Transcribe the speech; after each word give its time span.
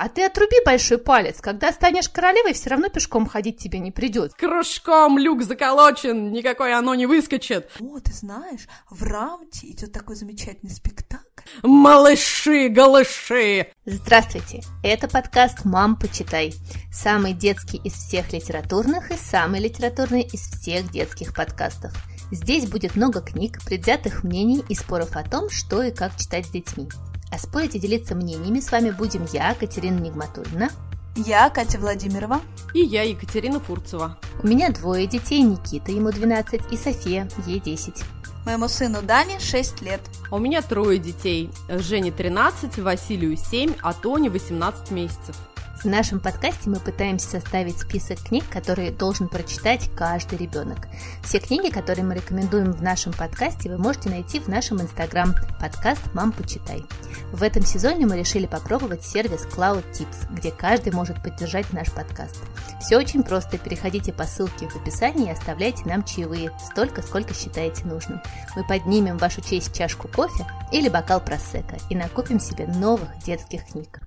А 0.00 0.08
ты 0.08 0.24
отруби 0.24 0.56
большой 0.64 0.96
палец. 0.96 1.42
Когда 1.42 1.70
станешь 1.72 2.08
королевой, 2.08 2.54
все 2.54 2.70
равно 2.70 2.88
пешком 2.88 3.26
ходить 3.26 3.58
тебе 3.58 3.78
не 3.80 3.90
придет. 3.90 4.32
Кружком 4.32 5.18
люк 5.18 5.42
заколочен, 5.42 6.32
никакое 6.32 6.78
оно 6.78 6.94
не 6.94 7.04
выскочит. 7.04 7.70
О, 7.78 8.00
ты 8.00 8.10
знаешь, 8.10 8.66
в 8.88 9.02
Рамте 9.02 9.66
идет 9.66 9.92
такой 9.92 10.16
замечательный 10.16 10.70
спектакль. 10.70 11.42
Малыши, 11.62 12.70
голыши. 12.70 13.74
Здравствуйте, 13.84 14.62
это 14.82 15.06
подкаст 15.06 15.66
«Мам, 15.66 15.96
почитай». 15.96 16.54
Самый 16.90 17.34
детский 17.34 17.76
из 17.84 17.92
всех 17.92 18.32
литературных 18.32 19.10
и 19.10 19.18
самый 19.18 19.60
литературный 19.60 20.22
из 20.22 20.40
всех 20.40 20.90
детских 20.90 21.34
подкастов. 21.34 21.92
Здесь 22.32 22.66
будет 22.66 22.96
много 22.96 23.20
книг, 23.20 23.62
предвзятых 23.66 24.24
мнений 24.24 24.64
и 24.66 24.74
споров 24.74 25.14
о 25.14 25.28
том, 25.28 25.50
что 25.50 25.82
и 25.82 25.90
как 25.90 26.16
читать 26.16 26.46
с 26.46 26.50
детьми. 26.50 26.88
А 27.30 27.38
спорить 27.38 27.74
и 27.74 27.78
делиться 27.78 28.14
мнениями 28.14 28.60
с 28.60 28.72
вами 28.72 28.90
будем 28.90 29.26
я, 29.32 29.54
Катерина 29.54 29.98
Нигматульна. 29.98 30.70
Я 31.16 31.50
Катя 31.50 31.78
Владимирова. 31.78 32.40
И 32.74 32.80
я, 32.80 33.02
Екатерина 33.02 33.60
Фурцева. 33.60 34.18
У 34.42 34.46
меня 34.46 34.70
двое 34.70 35.06
детей, 35.06 35.42
Никита, 35.42 35.92
ему 35.92 36.10
12, 36.10 36.72
и 36.72 36.76
София, 36.76 37.28
ей 37.46 37.60
10. 37.60 38.02
Моему 38.46 38.68
сыну 38.68 39.02
Дане 39.02 39.38
6 39.38 39.82
лет. 39.82 40.00
А 40.30 40.36
у 40.36 40.38
меня 40.38 40.62
трое 40.62 40.98
детей. 40.98 41.50
Жене 41.68 42.10
13, 42.10 42.78
Василию 42.78 43.36
7, 43.36 43.74
а 43.82 43.92
Тоне 43.92 44.30
18 44.30 44.90
месяцев. 44.92 45.36
В 45.82 45.86
нашем 45.86 46.20
подкасте 46.20 46.68
мы 46.68 46.78
пытаемся 46.78 47.26
составить 47.26 47.78
список 47.78 48.18
книг, 48.20 48.44
которые 48.50 48.90
должен 48.90 49.28
прочитать 49.28 49.88
каждый 49.96 50.36
ребенок. 50.36 50.88
Все 51.22 51.40
книги, 51.40 51.70
которые 51.70 52.04
мы 52.04 52.14
рекомендуем 52.16 52.72
в 52.72 52.82
нашем 52.82 53.14
подкасте, 53.14 53.70
вы 53.70 53.78
можете 53.78 54.10
найти 54.10 54.40
в 54.40 54.48
нашем 54.48 54.82
инстаграм 54.82 55.34
подкаст 55.58 56.02
«Мам, 56.12 56.32
почитай». 56.32 56.84
В 57.32 57.42
этом 57.42 57.64
сезоне 57.64 58.04
мы 58.04 58.18
решили 58.18 58.44
попробовать 58.44 59.04
сервис 59.04 59.46
Cloud 59.50 59.82
Tips, 59.94 60.30
где 60.30 60.50
каждый 60.50 60.92
может 60.92 61.22
поддержать 61.22 61.72
наш 61.72 61.90
подкаст. 61.90 62.36
Все 62.82 62.98
очень 62.98 63.22
просто. 63.22 63.56
Переходите 63.56 64.12
по 64.12 64.24
ссылке 64.24 64.68
в 64.68 64.76
описании 64.76 65.28
и 65.28 65.32
оставляйте 65.32 65.84
нам 65.86 66.04
чаевые, 66.04 66.52
столько, 66.62 67.00
сколько 67.00 67.32
считаете 67.32 67.86
нужным. 67.86 68.20
Мы 68.54 68.66
поднимем 68.66 69.16
в 69.16 69.22
вашу 69.22 69.40
честь 69.40 69.74
чашку 69.74 70.08
кофе 70.08 70.46
или 70.72 70.90
бокал 70.90 71.22
просека 71.22 71.78
и 71.88 71.94
накупим 71.94 72.38
себе 72.38 72.66
новых 72.66 73.08
детских 73.24 73.64
книг. 73.64 74.00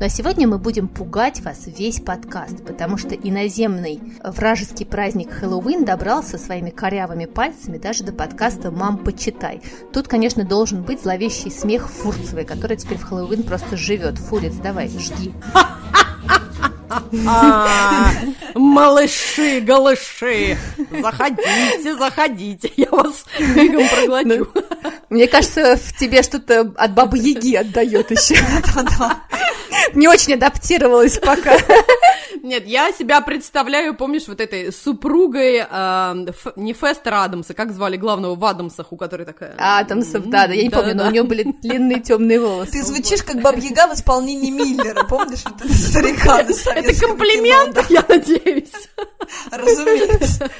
Ну 0.00 0.06
а 0.06 0.08
сегодня 0.08 0.48
мы 0.48 0.56
будем 0.56 0.88
пугать 0.88 1.42
вас 1.42 1.66
весь 1.66 2.00
подкаст, 2.00 2.64
потому 2.64 2.96
что 2.96 3.14
иноземный 3.14 4.00
вражеский 4.24 4.86
праздник 4.86 5.30
Хэллоуин 5.30 5.84
добрался 5.84 6.38
своими 6.38 6.70
корявыми 6.70 7.26
пальцами 7.26 7.76
даже 7.76 8.02
до 8.02 8.12
подкаста 8.12 8.70
«Мам, 8.70 8.96
почитай». 8.96 9.60
Тут, 9.92 10.08
конечно, 10.08 10.42
должен 10.42 10.84
быть 10.84 11.02
зловещий 11.02 11.50
смех 11.50 11.90
Фурцевой, 11.90 12.46
который 12.46 12.78
теперь 12.78 12.96
в 12.96 13.02
Хэллоуин 13.02 13.42
просто 13.42 13.76
живет. 13.76 14.16
Фурец, 14.16 14.54
давай, 14.54 14.88
жги. 14.88 15.34
А, 17.26 18.10
малыши, 18.54 19.60
голыши, 19.60 20.56
заходите, 20.90 21.96
заходите, 21.96 22.72
я 22.76 22.88
вас 22.90 23.26
мигом 23.38 23.86
проглочу. 23.86 24.48
Мне 25.10 25.28
кажется, 25.28 25.76
в 25.76 25.98
тебе 25.98 26.22
что-то 26.22 26.72
от 26.74 26.94
Бабы 26.94 27.18
Яги 27.18 27.54
отдает 27.54 28.10
еще. 28.10 28.42
Не 29.94 30.08
очень 30.08 30.34
адаптировалась 30.34 31.18
пока. 31.18 31.56
Нет, 32.42 32.66
я 32.66 32.92
себя 32.92 33.20
представляю, 33.20 33.94
помнишь, 33.94 34.26
вот 34.26 34.40
этой 34.40 34.72
супругой, 34.72 35.58
э, 35.58 36.26
ф, 36.28 36.46
не 36.56 36.72
Фестера 36.72 37.24
Адамса, 37.24 37.54
как 37.54 37.72
звали 37.72 37.96
главного 37.96 38.34
в 38.34 38.44
Адамсах, 38.44 38.92
у 38.92 38.96
которой 38.96 39.26
такая... 39.26 39.54
Адамсов, 39.58 40.28
да, 40.28 40.46
да, 40.46 40.54
я 40.54 40.62
не 40.62 40.70
помню, 40.70 40.94
но 40.94 41.06
у 41.06 41.10
нее 41.10 41.22
были 41.22 41.54
длинные 41.60 42.00
темные 42.00 42.40
волосы. 42.40 42.72
Ты 42.72 42.82
звучишь 42.82 43.22
как 43.22 43.42
Баб 43.42 43.56
Яга 43.56 43.88
в 43.88 43.94
исполнении 43.94 44.50
Миллера, 44.50 45.04
помнишь, 45.04 45.42
вот 45.44 45.60
этот 45.60 45.76
старика 45.76 46.40
Это 46.40 47.06
комплимент, 47.06 47.78
я 47.90 48.04
надеюсь. 48.08 48.88
Разумеется. 49.50 50.50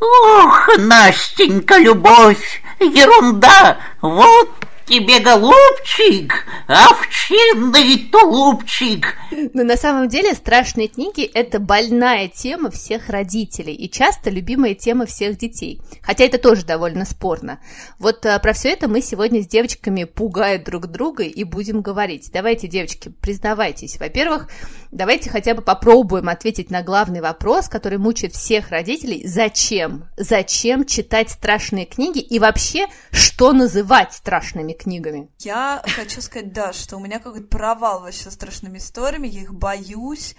Ох, 0.00 0.68
Настенька, 0.78 1.78
любовь, 1.78 2.62
ерунда, 2.80 3.78
вот 4.00 4.50
тебе, 4.86 5.20
голубчик, 5.20 6.44
овчинный 6.66 8.08
тулупчик. 8.10 9.16
Но 9.54 9.64
на 9.64 9.76
самом 9.76 10.08
деле 10.08 10.34
страшные 10.34 10.88
книги– 10.88 11.24
это 11.34 11.58
больная 11.58 12.28
тема 12.28 12.70
всех 12.70 13.08
родителей 13.08 13.74
и 13.74 13.90
часто 13.90 14.30
любимая 14.30 14.74
тема 14.74 15.06
всех 15.06 15.38
детей. 15.38 15.80
Хотя 16.02 16.24
это 16.24 16.38
тоже 16.38 16.64
довольно 16.64 17.04
спорно. 17.04 17.60
Вот 17.98 18.26
а, 18.26 18.38
про 18.38 18.52
все 18.52 18.70
это 18.70 18.88
мы 18.88 19.00
сегодня 19.00 19.42
с 19.42 19.46
девочками 19.46 20.04
пугая 20.04 20.58
друг 20.62 20.86
друга 20.86 21.24
и 21.24 21.44
будем 21.44 21.80
говорить. 21.80 22.30
Давайте, 22.32 22.68
девочки, 22.68 23.10
признавайтесь. 23.20 23.98
Во-первых, 23.98 24.48
давайте 24.90 25.30
хотя 25.30 25.54
бы 25.54 25.62
попробуем 25.62 26.28
ответить 26.28 26.70
на 26.70 26.82
главный 26.82 27.20
вопрос, 27.20 27.68
который 27.68 27.98
мучает 27.98 28.34
всех 28.34 28.70
родителей. 28.70 29.26
Зачем? 29.26 30.08
Зачем 30.16 30.84
читать 30.84 31.30
страшные 31.30 31.86
книги 31.86 32.18
и 32.18 32.38
вообще, 32.38 32.86
что 33.10 33.52
называть 33.52 34.12
страшными 34.12 34.71
книгами? 34.74 35.30
Я 35.38 35.82
хочу 35.86 36.20
сказать, 36.20 36.52
да, 36.52 36.72
что 36.72 36.96
у 36.96 37.00
меня 37.00 37.18
какой-то 37.18 37.46
провал 37.46 38.00
вообще 38.00 38.24
со 38.24 38.30
страшными 38.30 38.78
историями, 38.78 39.28
я 39.28 39.42
их 39.42 39.54
боюсь. 39.54 40.34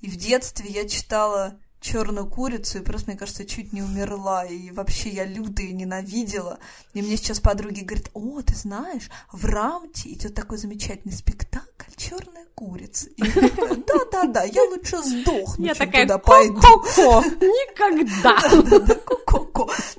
И 0.00 0.08
в 0.08 0.16
детстве 0.16 0.68
я 0.68 0.88
читала 0.88 1.60
черную 1.82 2.26
курицу, 2.26 2.78
и 2.78 2.82
просто, 2.82 3.10
мне 3.10 3.18
кажется, 3.18 3.44
чуть 3.44 3.72
не 3.72 3.82
умерла, 3.82 4.44
и 4.46 4.70
вообще 4.70 5.10
я 5.10 5.24
люто 5.24 5.62
ее 5.62 5.72
ненавидела. 5.72 6.58
И 6.94 7.02
мне 7.02 7.16
сейчас 7.16 7.40
подруги 7.40 7.80
говорят, 7.80 8.10
о, 8.14 8.40
ты 8.40 8.54
знаешь, 8.54 9.10
в 9.30 9.44
Рамте 9.44 10.10
идет 10.12 10.34
такой 10.34 10.58
замечательный 10.58 11.12
спектакль 11.12 11.90
«Черная 11.96 12.46
курица». 12.54 13.08
Да-да-да, 13.18 14.44
я 14.44 14.62
лучше 14.64 14.98
сдохну, 14.98 15.66
Я 15.66 15.74
чем 15.74 15.86
такая, 15.86 16.02
туда 16.04 16.18
пойду. 16.18 16.60
ко-ко-ко, 16.60 17.28
никогда. 17.40 18.38
Да-да-да. 18.70 19.02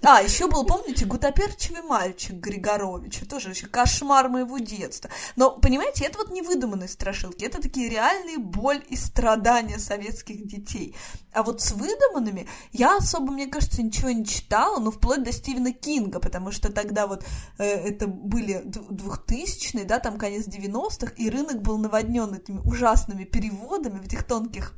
А, 0.06 0.22
еще 0.22 0.48
был, 0.48 0.66
помните, 0.66 1.06
гутоперчивый 1.06 1.82
мальчик 1.82 2.34
Григоровича, 2.36 3.26
тоже 3.26 3.48
вообще 3.48 3.68
кошмар 3.68 4.28
моего 4.28 4.58
детства. 4.58 5.10
Но, 5.36 5.52
понимаете, 5.52 6.06
это 6.06 6.18
вот 6.18 6.30
не 6.32 6.42
выдуманные 6.42 6.90
страшилки, 6.90 7.46
это 7.46 7.62
такие 7.62 7.90
реальные 7.90 8.38
боль 8.38 8.84
и 8.90 8.96
страдания 8.98 9.80
советских 9.80 10.46
детей. 10.46 10.96
А 11.34 11.44
вот 11.44 11.62
с 11.62 11.72
выдуманными 11.72 12.48
я 12.72 12.98
особо, 12.98 13.32
мне 13.32 13.48
кажется, 13.48 13.82
ничего 13.82 14.12
не 14.12 14.26
читала, 14.26 14.80
ну, 14.80 14.92
вплоть 14.92 15.24
до 15.24 15.32
Стивена 15.32 15.72
Кинга, 15.72 16.20
потому 16.20 16.52
что 16.52 16.72
тогда 16.72 17.08
вот 17.08 17.26
э, 17.58 17.64
это 17.64 18.08
были 18.08 18.62
двухтысячные, 18.64 19.86
да, 19.86 20.00
там 20.00 20.18
конец 20.18 20.48
90-х, 20.48 21.14
и 21.18 21.30
рынок 21.30 21.62
был 21.62 21.78
наводнен 21.78 22.34
этими 22.34 22.60
ужасными 22.60 23.24
переводами 23.24 24.00
в 24.00 24.06
этих 24.06 24.24
тонких 24.24 24.74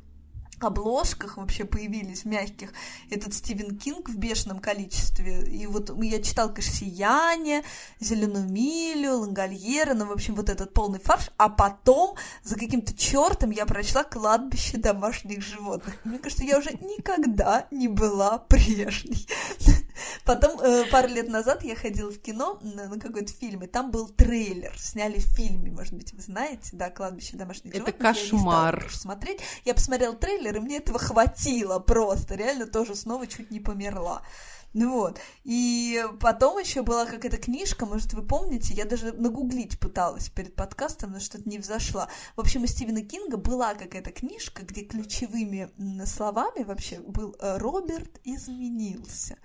обложках 0.64 1.36
вообще 1.36 1.64
появились 1.64 2.24
мягких 2.24 2.72
этот 3.10 3.34
Стивен 3.34 3.76
Кинг 3.78 4.08
в 4.08 4.16
бешеном 4.16 4.58
количестве. 4.58 5.42
И 5.46 5.66
вот 5.66 5.92
я 6.02 6.22
читал, 6.22 6.48
конечно, 6.48 6.72
«Сияние», 6.72 7.62
«Зеленую 8.00 8.48
милю», 8.48 9.18
«Лангольера», 9.18 9.94
ну, 9.94 10.06
в 10.06 10.12
общем, 10.12 10.34
вот 10.34 10.48
этот 10.48 10.72
полный 10.72 10.98
фарш. 10.98 11.30
А 11.36 11.48
потом 11.48 12.16
за 12.42 12.56
каким-то 12.56 12.94
чертом 12.94 13.50
я 13.50 13.66
прочла 13.66 14.04
«Кладбище 14.04 14.78
домашних 14.78 15.42
животных». 15.42 15.96
Мне 16.04 16.18
кажется, 16.18 16.44
я 16.44 16.58
уже 16.58 16.70
никогда 16.72 17.66
не 17.70 17.88
была 17.88 18.38
прежней. 18.38 19.26
Потом, 20.24 20.60
э, 20.60 20.84
пару 20.90 21.08
лет 21.08 21.28
назад 21.28 21.64
я 21.64 21.76
ходила 21.76 22.10
в 22.10 22.18
кино 22.18 22.58
на, 22.62 22.88
на 22.88 22.98
какой-то 23.00 23.32
фильм, 23.32 23.62
и 23.62 23.66
там 23.66 23.90
был 23.90 24.08
трейлер. 24.08 24.72
Сняли 24.78 25.18
в 25.18 25.26
фильме, 25.26 25.70
может 25.70 25.94
быть, 25.94 26.12
вы 26.12 26.22
знаете, 26.22 26.70
да, 26.72 26.90
«Кладбище 26.90 27.36
домашних 27.36 27.74
Это 27.74 27.86
животных». 27.86 27.96
Стала, 27.96 28.12
кошмар. 28.12 28.90
смотреть. 28.90 29.40
Я 29.64 29.74
посмотрела 29.74 30.14
трейлер, 30.14 30.56
и 30.56 30.60
мне 30.60 30.78
этого 30.78 30.98
хватило 30.98 31.78
просто. 31.78 32.34
Реально 32.34 32.66
тоже 32.66 32.94
снова 32.94 33.26
чуть 33.26 33.50
не 33.50 33.60
померла. 33.60 34.22
Ну 34.76 34.92
вот. 34.92 35.18
И 35.44 36.04
потом 36.20 36.58
еще 36.58 36.82
была 36.82 37.06
какая-то 37.06 37.38
книжка, 37.38 37.86
может, 37.86 38.12
вы 38.12 38.22
помните, 38.22 38.74
я 38.74 38.84
даже 38.84 39.10
нагуглить 39.12 39.78
пыталась 39.78 40.28
перед 40.28 40.54
подкастом, 40.54 41.12
но 41.12 41.20
что-то 41.20 41.48
не 41.48 41.56
взошла. 41.56 42.08
В 42.36 42.40
общем, 42.40 42.62
у 42.62 42.66
Стивена 42.66 43.00
Кинга 43.00 43.38
была 43.38 43.74
какая-то 43.74 44.12
книжка, 44.12 44.66
где 44.66 44.82
ключевыми 44.82 45.70
словами 46.04 46.62
вообще 46.62 46.98
был 46.98 47.34
э, 47.40 47.56
«Роберт 47.56 48.20
изменился». 48.24 49.38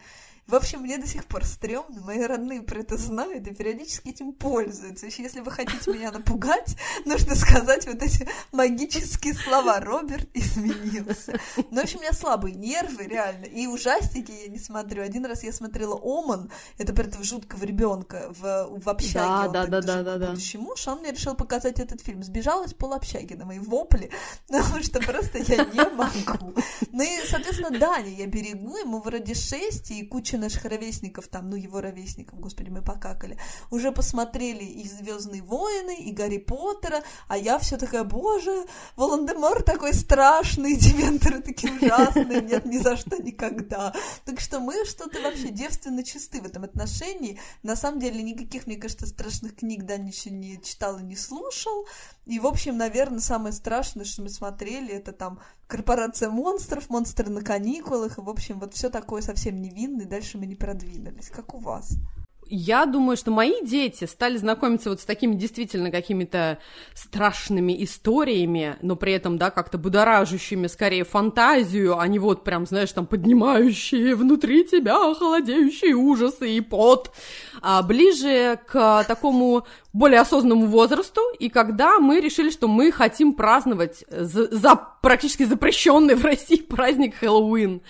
В 0.52 0.56
общем, 0.56 0.82
мне 0.82 0.98
до 0.98 1.08
сих 1.08 1.24
пор 1.28 1.46
стрёмно, 1.46 2.02
мои 2.02 2.20
родные 2.20 2.62
про 2.62 2.82
это 2.82 2.98
знают 2.98 3.48
и 3.48 3.54
периодически 3.54 4.10
этим 4.10 4.34
пользуются. 4.34 5.06
Еще 5.06 5.24
если 5.24 5.40
вы 5.40 5.50
хотите 5.50 5.90
меня 5.94 6.12
напугать, 6.12 6.76
нужно 7.06 7.36
сказать 7.36 7.88
вот 7.88 8.04
эти 8.04 8.28
магические 8.52 9.34
слова. 9.34 9.80
Роберт 9.80 10.28
изменился. 10.34 11.40
Ну, 11.56 11.80
в 11.80 11.80
общем, 11.80 12.00
у 12.00 12.02
меня 12.02 12.12
слабые 12.12 12.54
нервы, 12.56 13.04
реально. 13.08 13.46
И 13.46 13.66
ужастики 13.66 14.34
я 14.44 14.50
не 14.50 14.60
смотрю. 14.60 15.04
Один 15.04 15.26
раз 15.26 15.42
я 15.44 15.54
смотрела 15.54 15.98
Оман, 16.04 16.52
это 16.78 16.92
про 16.94 17.04
этого 17.04 17.24
жуткого 17.24 17.64
ребенка 17.64 18.34
в, 18.38 18.82
в 18.84 18.90
общаге. 18.90 19.50
Да, 19.54 19.68
да, 19.68 19.80
да, 19.80 20.04
да, 20.04 20.18
да, 20.18 20.30
будущий 20.32 20.58
муж, 20.58 20.86
а 20.86 20.92
он 20.92 21.00
мне 21.00 21.12
решил 21.12 21.34
показать 21.34 21.80
этот 21.80 22.02
фильм. 22.02 22.24
Сбежала 22.24 22.66
из 22.66 22.74
полобщаги 22.74 23.36
на 23.36 23.46
мои 23.46 23.60
вопли, 23.60 24.12
потому 24.50 24.84
что 24.84 25.00
просто 25.00 25.38
я 25.38 25.64
не 25.64 25.90
могу. 25.96 26.54
Ну 26.92 27.04
и, 27.04 27.26
соответственно, 27.26 27.80
Даня 27.80 28.10
я 28.10 28.28
берегу, 28.28 28.76
ему 28.76 29.00
вроде 29.00 29.34
6 29.34 29.92
и 29.92 30.06
куча 30.06 30.41
наших 30.42 30.66
ровесников, 30.66 31.28
там, 31.28 31.50
ну, 31.50 31.56
его 31.56 31.80
ровесников, 31.80 32.40
господи, 32.40 32.70
мы 32.70 32.82
покакали, 32.82 33.38
уже 33.70 33.92
посмотрели 33.92 34.64
и 34.64 34.88
«Звездные 34.88 35.42
войны», 35.42 35.96
и 35.98 36.12
«Гарри 36.12 36.40
Поттера», 36.40 37.04
а 37.28 37.38
я 37.38 37.58
все 37.60 37.78
такая, 37.78 38.04
боже, 38.04 38.66
Волан-де-Мор 38.96 39.64
такой 39.64 39.94
страшный, 39.94 40.76
дементоры 40.76 41.42
такие 41.42 41.74
ужасные, 41.74 42.42
нет, 42.42 42.66
ни 42.66 42.78
за 42.78 42.98
что 42.98 43.22
никогда. 43.22 43.94
Так 44.26 44.40
что 44.40 44.60
мы 44.60 44.86
что-то 44.86 45.22
вообще 45.22 45.50
девственно 45.50 46.04
чисты 46.04 46.42
в 46.42 46.46
этом 46.46 46.64
отношении. 46.64 47.40
На 47.64 47.76
самом 47.76 48.00
деле 48.00 48.22
никаких, 48.22 48.68
мне 48.68 48.76
кажется, 48.76 49.06
страшных 49.06 49.56
книг 49.56 49.86
Дани 49.86 50.10
еще 50.10 50.30
не 50.30 50.62
читал 50.62 51.00
и 51.00 51.04
не 51.04 51.16
слушал. 51.16 51.86
И, 52.26 52.40
в 52.40 52.48
общем, 52.48 52.78
наверное, 52.78 53.20
самое 53.20 53.54
страшное, 53.54 54.06
что 54.06 54.22
мы 54.22 54.30
смотрели, 54.30 54.94
это 54.94 55.12
там 55.12 55.40
корпорация 55.72 56.30
монстров, 56.30 56.90
монстры 56.90 57.30
на 57.30 57.42
каникулах, 57.42 58.18
и, 58.18 58.22
в 58.22 58.30
общем, 58.30 58.60
вот 58.60 58.74
все 58.74 58.90
такое 58.90 59.22
совсем 59.22 59.62
невинное, 59.62 60.06
дальше 60.06 60.38
мы 60.38 60.46
не 60.46 60.56
продвинулись. 60.56 61.30
Как 61.30 61.54
у 61.56 61.60
вас? 61.60 61.98
я 62.54 62.86
думаю, 62.86 63.16
что 63.16 63.32
мои 63.32 63.64
дети 63.64 64.04
стали 64.04 64.36
знакомиться 64.36 64.90
вот 64.90 65.00
с 65.00 65.06
такими 65.06 65.36
действительно 65.36 65.90
какими-то 65.90 66.60
страшными 66.94 67.82
историями, 67.82 68.76
но 68.82 68.98
при 68.98 69.14
этом, 69.14 69.38
да, 69.38 69.52
как-то 69.52 69.78
будоражащими 69.78 70.68
скорее 70.68 71.06
фантазию, 71.06 71.98
а 71.98 72.06
не 72.10 72.20
вот 72.20 72.44
прям, 72.44 72.66
знаешь, 72.66 72.92
там 72.92 73.06
поднимающие 73.06 74.16
внутри 74.16 74.66
тебя 74.66 75.14
холодеющие 75.14 75.96
ужасы 75.96 76.52
и 76.52 76.60
пот, 76.60 77.14
а 77.62 77.82
ближе 77.84 78.60
к 78.68 79.06
такому 79.06 79.66
более 79.94 80.22
осознанному 80.22 80.68
возрасту, 80.68 81.22
и 81.40 81.50
когда 81.50 82.00
мы 82.00 82.20
решили, 82.20 82.50
что 82.50 82.68
мы 82.68 82.92
хотим 82.92 83.34
праздновать 83.34 84.06
за, 84.10 84.48
за 84.56 84.76
практически 85.02 85.44
запрещенный 85.44 86.16
в 86.16 86.24
России 86.24 86.62
праздник 86.62 87.16
Хэллоуин. 87.16 87.82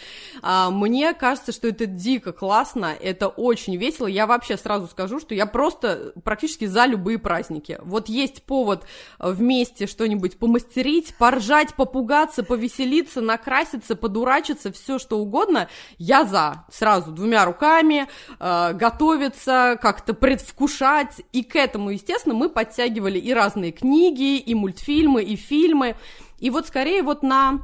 А, 0.42 0.72
мне 0.72 1.14
кажется, 1.14 1.52
что 1.52 1.68
это 1.68 1.86
дико 1.86 2.32
классно, 2.32 2.94
это 3.00 3.28
очень 3.28 3.76
весело. 3.76 4.08
Я 4.08 4.26
вообще 4.26 4.58
сразу 4.58 4.88
скажу, 4.88 5.20
что 5.20 5.36
я 5.36 5.46
просто 5.46 6.14
практически 6.24 6.66
за 6.66 6.86
любые 6.86 7.20
праздники. 7.20 7.80
Вот 7.84 8.08
есть 8.08 8.44
повод 8.44 8.86
вместе 9.20 9.88
что-нибудь 9.88 10.40
помастерить, 10.40 11.14
поржать, 11.16 11.76
попугаться, 11.76 12.44
повеселиться, 12.44 13.22
накраситься, 13.22 13.96
подурачиться, 13.96 14.72
все 14.72 14.98
что 14.98 15.20
угодно, 15.20 15.68
я 15.98 16.24
за. 16.24 16.66
Сразу 16.72 17.12
двумя 17.12 17.46
руками, 17.46 18.08
э, 18.40 18.74
готовиться, 18.74 19.78
как-то 19.82 20.14
предвкушать, 20.14 21.22
и 21.34 21.44
к 21.44 21.56
этому 21.56 21.91
естественно, 21.92 22.36
мы 22.36 22.50
подтягивали 22.50 23.20
и 23.20 23.34
разные 23.34 23.72
книги, 23.72 24.38
и 24.38 24.56
мультфильмы, 24.56 25.24
и 25.24 25.36
фильмы. 25.36 25.96
И 26.40 26.50
вот 26.50 26.68
скорее 26.68 27.04
вот 27.04 27.24
на 27.24 27.60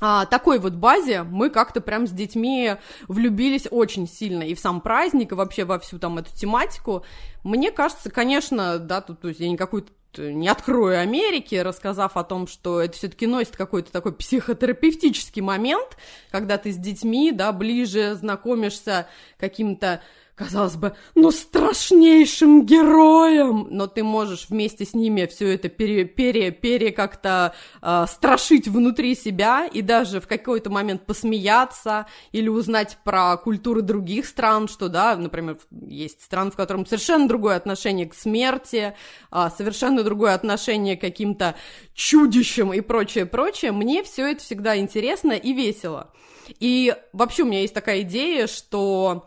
а, 0.00 0.26
такой 0.26 0.58
вот 0.58 0.74
базе 0.74 1.22
мы 1.22 1.50
как-то 1.50 1.80
прям 1.80 2.06
с 2.06 2.10
детьми 2.10 2.76
влюбились 3.08 3.66
очень 3.70 4.08
сильно 4.08 4.42
и 4.42 4.54
в 4.54 4.60
сам 4.60 4.80
праздник, 4.80 5.32
и 5.32 5.34
вообще 5.34 5.64
во 5.64 5.78
всю 5.78 5.98
там 5.98 6.18
эту 6.18 6.34
тематику. 6.34 7.04
Мне 7.42 7.70
кажется, 7.70 8.10
конечно, 8.10 8.78
да, 8.78 9.00
тут 9.00 9.20
то 9.20 9.28
есть 9.28 9.40
я 9.40 9.48
никакую 9.48 9.86
не 10.18 10.48
открою 10.48 11.00
Америки, 11.00 11.56
рассказав 11.56 12.16
о 12.16 12.24
том, 12.24 12.46
что 12.46 12.80
это 12.80 12.96
все-таки 12.96 13.26
носит 13.26 13.56
какой-то 13.56 13.90
такой 13.90 14.12
психотерапевтический 14.12 15.42
момент, 15.42 15.96
когда 16.30 16.58
ты 16.58 16.72
с 16.72 16.76
детьми, 16.76 17.32
да, 17.32 17.52
ближе 17.52 18.14
знакомишься 18.14 19.08
каким-то 19.38 20.02
казалось 20.34 20.74
бы, 20.74 20.96
ну, 21.14 21.30
страшнейшим 21.30 22.66
героем, 22.66 23.68
но 23.70 23.86
ты 23.86 24.02
можешь 24.02 24.48
вместе 24.48 24.84
с 24.84 24.92
ними 24.92 25.26
все 25.26 25.54
это 25.54 25.68
пере, 25.68 26.04
пере, 26.04 26.50
пере 26.50 26.90
как-то 26.90 27.54
э, 27.80 28.04
страшить 28.08 28.66
внутри 28.66 29.14
себя 29.14 29.66
и 29.66 29.80
даже 29.80 30.20
в 30.20 30.26
какой-то 30.26 30.70
момент 30.70 31.06
посмеяться 31.06 32.06
или 32.32 32.48
узнать 32.48 32.98
про 33.04 33.36
культуры 33.36 33.82
других 33.82 34.26
стран, 34.26 34.66
что, 34.66 34.88
да, 34.88 35.16
например, 35.16 35.58
есть 35.70 36.22
страны, 36.22 36.50
в 36.50 36.56
котором 36.56 36.84
совершенно 36.84 37.28
другое 37.28 37.54
отношение 37.54 38.06
к 38.06 38.14
смерти, 38.14 38.94
э, 39.30 39.48
совершенно 39.56 40.02
другое 40.02 40.34
отношение 40.34 40.96
к 40.96 41.00
каким-то 41.00 41.54
чудищам 41.94 42.74
и 42.74 42.80
прочее, 42.80 43.26
прочее. 43.26 43.70
Мне 43.70 44.02
все 44.02 44.32
это 44.32 44.42
всегда 44.42 44.76
интересно 44.76 45.32
и 45.32 45.52
весело. 45.52 46.10
И 46.58 46.94
вообще 47.12 47.44
у 47.44 47.46
меня 47.46 47.60
есть 47.60 47.72
такая 47.72 48.02
идея, 48.02 48.48
что 48.48 49.26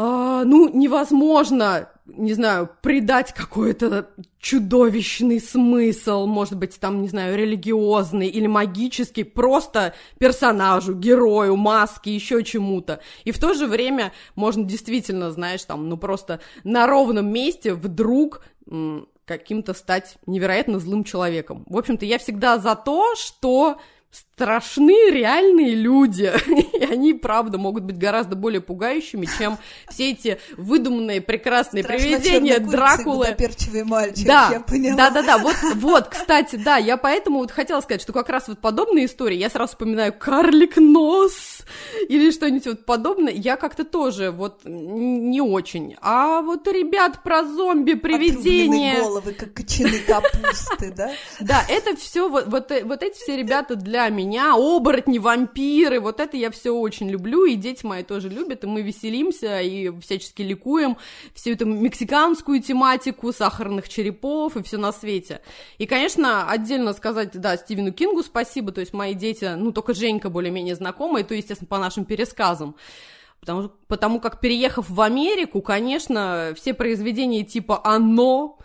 а, 0.00 0.44
ну, 0.44 0.68
невозможно, 0.68 1.88
не 2.06 2.32
знаю, 2.32 2.70
придать 2.82 3.34
какой-то 3.34 4.08
чудовищный 4.38 5.40
смысл, 5.40 6.24
может 6.26 6.56
быть, 6.56 6.78
там, 6.78 7.02
не 7.02 7.08
знаю, 7.08 7.36
религиозный 7.36 8.28
или 8.28 8.46
магический, 8.46 9.24
просто 9.24 9.94
персонажу, 10.18 10.94
герою, 10.94 11.56
маске, 11.56 12.14
еще 12.14 12.44
чему-то. 12.44 13.00
И 13.24 13.32
в 13.32 13.40
то 13.40 13.54
же 13.54 13.66
время 13.66 14.12
можно 14.36 14.62
действительно, 14.62 15.32
знаешь, 15.32 15.64
там, 15.64 15.88
ну, 15.88 15.96
просто 15.96 16.38
на 16.62 16.86
ровном 16.86 17.32
месте 17.32 17.74
вдруг 17.74 18.44
каким-то 19.24 19.74
стать 19.74 20.18
невероятно 20.26 20.78
злым 20.78 21.02
человеком. 21.02 21.64
В 21.68 21.76
общем-то, 21.76 22.06
я 22.06 22.18
всегда 22.18 22.58
за 22.58 22.76
то, 22.76 23.16
что 23.16 23.80
страшны 24.38 25.10
реальные 25.10 25.74
люди, 25.74 26.32
и 26.78 26.84
они, 26.84 27.12
правда, 27.12 27.58
могут 27.58 27.82
быть 27.82 27.98
гораздо 27.98 28.36
более 28.36 28.60
пугающими, 28.60 29.28
чем 29.36 29.58
все 29.90 30.12
эти 30.12 30.38
выдуманные 30.56 31.20
прекрасные 31.20 31.82
привидения 31.82 32.60
Дракулы. 32.60 33.34
мальчик, 33.84 34.26
да, 34.26 34.50
я 34.52 34.60
поняла. 34.60 34.96
Да, 34.96 35.10
да, 35.10 35.22
да, 35.22 35.38
вот, 35.38 35.56
вот, 35.74 36.08
кстати, 36.08 36.54
да, 36.54 36.76
я 36.76 36.96
поэтому 36.96 37.40
вот 37.40 37.50
хотела 37.50 37.80
сказать, 37.80 38.00
что 38.00 38.12
как 38.12 38.28
раз 38.28 38.46
вот 38.46 38.60
подобные 38.60 39.06
истории, 39.06 39.36
я 39.36 39.50
сразу 39.50 39.72
вспоминаю 39.72 40.14
«Карлик 40.16 40.76
нос» 40.76 41.64
или 42.08 42.30
что-нибудь 42.30 42.66
вот 42.66 42.84
подобное, 42.84 43.32
я 43.32 43.56
как-то 43.56 43.84
тоже 43.84 44.30
вот 44.30 44.60
не 44.64 45.40
очень. 45.40 45.96
А 46.00 46.42
вот 46.42 46.68
ребят 46.68 47.24
про 47.24 47.42
зомби, 47.42 47.94
привидения... 47.94 49.00
головы, 49.00 49.32
как 49.32 49.52
кочаны 49.52 49.98
капусты, 50.06 50.92
да? 50.96 51.10
Да, 51.40 51.64
это 51.68 51.96
все 51.96 52.28
вот, 52.28 52.46
вот, 52.46 52.70
вот 52.84 53.02
эти 53.02 53.16
все 53.16 53.36
ребята 53.36 53.74
для 53.74 54.08
меня 54.08 54.27
меня, 54.28 54.54
оборотни, 54.54 55.18
вампиры, 55.18 56.00
вот 56.00 56.20
это 56.20 56.36
я 56.36 56.50
все 56.50 56.70
очень 56.70 57.08
люблю, 57.08 57.44
и 57.44 57.54
дети 57.56 57.84
мои 57.84 58.02
тоже 58.02 58.28
любят, 58.28 58.64
и 58.64 58.66
мы 58.66 58.82
веселимся, 58.82 59.60
и 59.60 59.90
всячески 60.00 60.42
ликуем 60.42 60.96
всю 61.34 61.52
эту 61.52 61.66
мексиканскую 61.66 62.62
тематику, 62.62 63.32
сахарных 63.32 63.88
черепов 63.88 64.56
и 64.56 64.62
все 64.62 64.76
на 64.76 64.92
свете. 64.92 65.40
И, 65.78 65.86
конечно, 65.86 66.48
отдельно 66.48 66.92
сказать, 66.92 67.32
да, 67.32 67.56
Стивену 67.56 67.92
Кингу 67.92 68.22
спасибо, 68.22 68.70
то 68.70 68.80
есть 68.80 68.92
мои 68.92 69.14
дети, 69.14 69.54
ну, 69.56 69.72
только 69.72 69.94
Женька 69.94 70.30
более-менее 70.30 70.74
знакомые, 70.74 71.24
то, 71.24 71.34
естественно, 71.34 71.68
по 71.68 71.78
нашим 71.78 72.04
пересказам. 72.04 72.76
Потому, 73.40 73.70
потому 73.86 74.20
как, 74.20 74.40
переехав 74.40 74.90
в 74.90 75.00
Америку, 75.00 75.62
конечно, 75.62 76.52
все 76.56 76.74
произведения 76.74 77.44
типа 77.44 77.80
«Оно», 77.84 78.58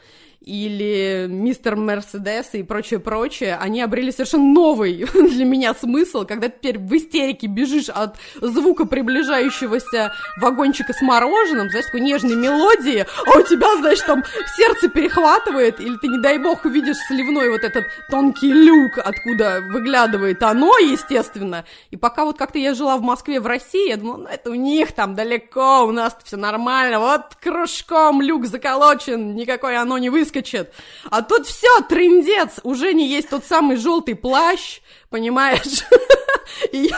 или 0.46 1.28
мистер 1.30 1.78
Мерседес 1.78 2.50
и 2.54 2.64
прочее-прочее, 2.64 3.58
они 3.60 3.82
обрели 3.82 4.12
совершенно 4.12 4.44
новый 4.44 5.06
для 5.14 5.46
меня 5.46 5.74
смысл, 5.74 6.26
когда 6.26 6.50
теперь 6.50 6.78
в 6.78 6.96
истерике 6.96 7.48
бежишь 7.48 7.90
от 7.90 8.18
звука 8.42 8.86
приближающегося 8.86 10.14
вагончика 10.42 10.94
с 10.94 11.02
мороженым, 11.02 11.70
знаешь, 11.70 11.86
такой 11.86 12.02
нежной 12.02 12.36
мелодии, 12.36 13.06
а 13.26 13.40
у 13.40 13.42
тебя, 13.44 13.78
знаешь, 13.78 14.02
там 14.02 14.24
сердце 14.58 14.90
перехватывает, 14.90 15.80
или 15.80 15.96
ты, 15.98 16.08
не 16.08 16.20
дай 16.20 16.38
бог, 16.38 16.66
увидишь 16.66 16.98
сливной 17.08 17.50
вот 17.50 17.64
этот 17.64 17.86
тонкий 18.10 18.52
люк, 18.52 18.98
откуда 18.98 19.62
выглядывает 19.70 20.44
оно, 20.44 20.78
естественно. 20.78 21.64
И 21.90 21.98
пока 21.98 22.26
вот 22.26 22.38
как-то 22.38 22.60
я 22.60 22.74
жила 22.74 22.98
в 22.98 23.02
Москве, 23.02 23.40
в 23.40 23.48
России, 23.48 23.90
я 23.90 23.98
думала, 23.98 24.18
ну 24.18 24.28
это 24.28 24.50
у 24.50 24.56
них 24.56 24.92
там 24.92 25.16
далеко, 25.16 25.86
у 25.86 25.92
нас 25.92 26.18
все 26.24 26.36
нормально, 26.36 27.00
вот 27.00 27.36
кружком 27.42 28.22
люк 28.22 28.46
заколочен, 28.46 29.36
никакой 29.36 29.78
оно 29.78 29.98
не 29.98 30.10
выскочит 30.10 30.33
выскочит. 30.34 30.72
А 31.10 31.22
тут 31.22 31.48
все, 31.48 31.82
трендец, 31.88 32.60
уже 32.64 32.94
не 32.94 33.08
есть 33.08 33.30
тот 33.30 33.46
самый 33.46 33.78
желтый 33.78 34.16
плащ, 34.16 34.82
понимаешь? 35.10 35.84
И 36.72 36.78
я 36.78 36.98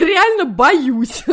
реально 0.00 0.44
боюсь. 0.44 1.24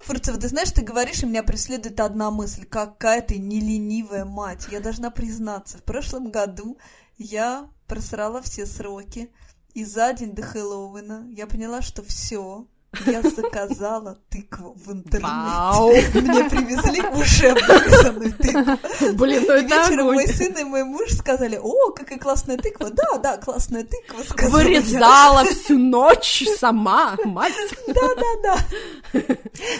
Фурцева, 0.00 0.38
ты 0.38 0.48
знаешь, 0.48 0.70
ты 0.70 0.82
говоришь, 0.82 1.22
и 1.22 1.26
меня 1.26 1.42
преследует 1.42 2.00
одна 2.00 2.30
мысль. 2.30 2.64
Какая 2.64 3.22
ты 3.22 3.38
неленивая 3.38 4.24
мать. 4.24 4.66
Я 4.70 4.80
должна 4.80 5.10
признаться, 5.10 5.78
в 5.78 5.82
прошлом 5.82 6.30
году 6.30 6.78
я 7.16 7.68
просрала 7.86 8.42
все 8.42 8.66
сроки. 8.66 9.30
И 9.72 9.84
за 9.84 10.12
день 10.12 10.32
до 10.32 10.42
Хэллоуина 10.42 11.28
я 11.30 11.46
поняла, 11.46 11.80
что 11.80 12.02
все, 12.02 12.66
я 13.06 13.22
заказала 13.22 14.18
тыкву 14.28 14.74
в 14.74 14.92
интернете. 14.92 15.22
Вау. 15.22 15.90
Мне 15.90 16.44
привезли 16.50 17.00
уже 17.12 17.54
вырезанную 17.54 18.32
тыкву. 18.32 19.14
Блин, 19.14 19.44
ну 19.46 19.54
это 19.54 19.62
Вечером 19.62 20.06
мой 20.06 20.26
сын 20.26 20.52
и 20.58 20.64
мой 20.64 20.84
муж 20.84 21.12
сказали, 21.12 21.58
о, 21.62 21.92
какая 21.92 22.18
классная 22.18 22.56
тыква. 22.56 22.90
Да, 22.90 23.18
да, 23.18 23.36
классная 23.36 23.84
тыква. 23.84 24.22
Сказала 24.24 24.62
Вырезала 24.62 25.44
я. 25.44 25.50
всю 25.54 25.78
ночь 25.78 26.44
сама, 26.58 27.16
мать. 27.24 27.52
Да, 27.86 28.14
да, 28.16 28.56
да. 29.12 29.20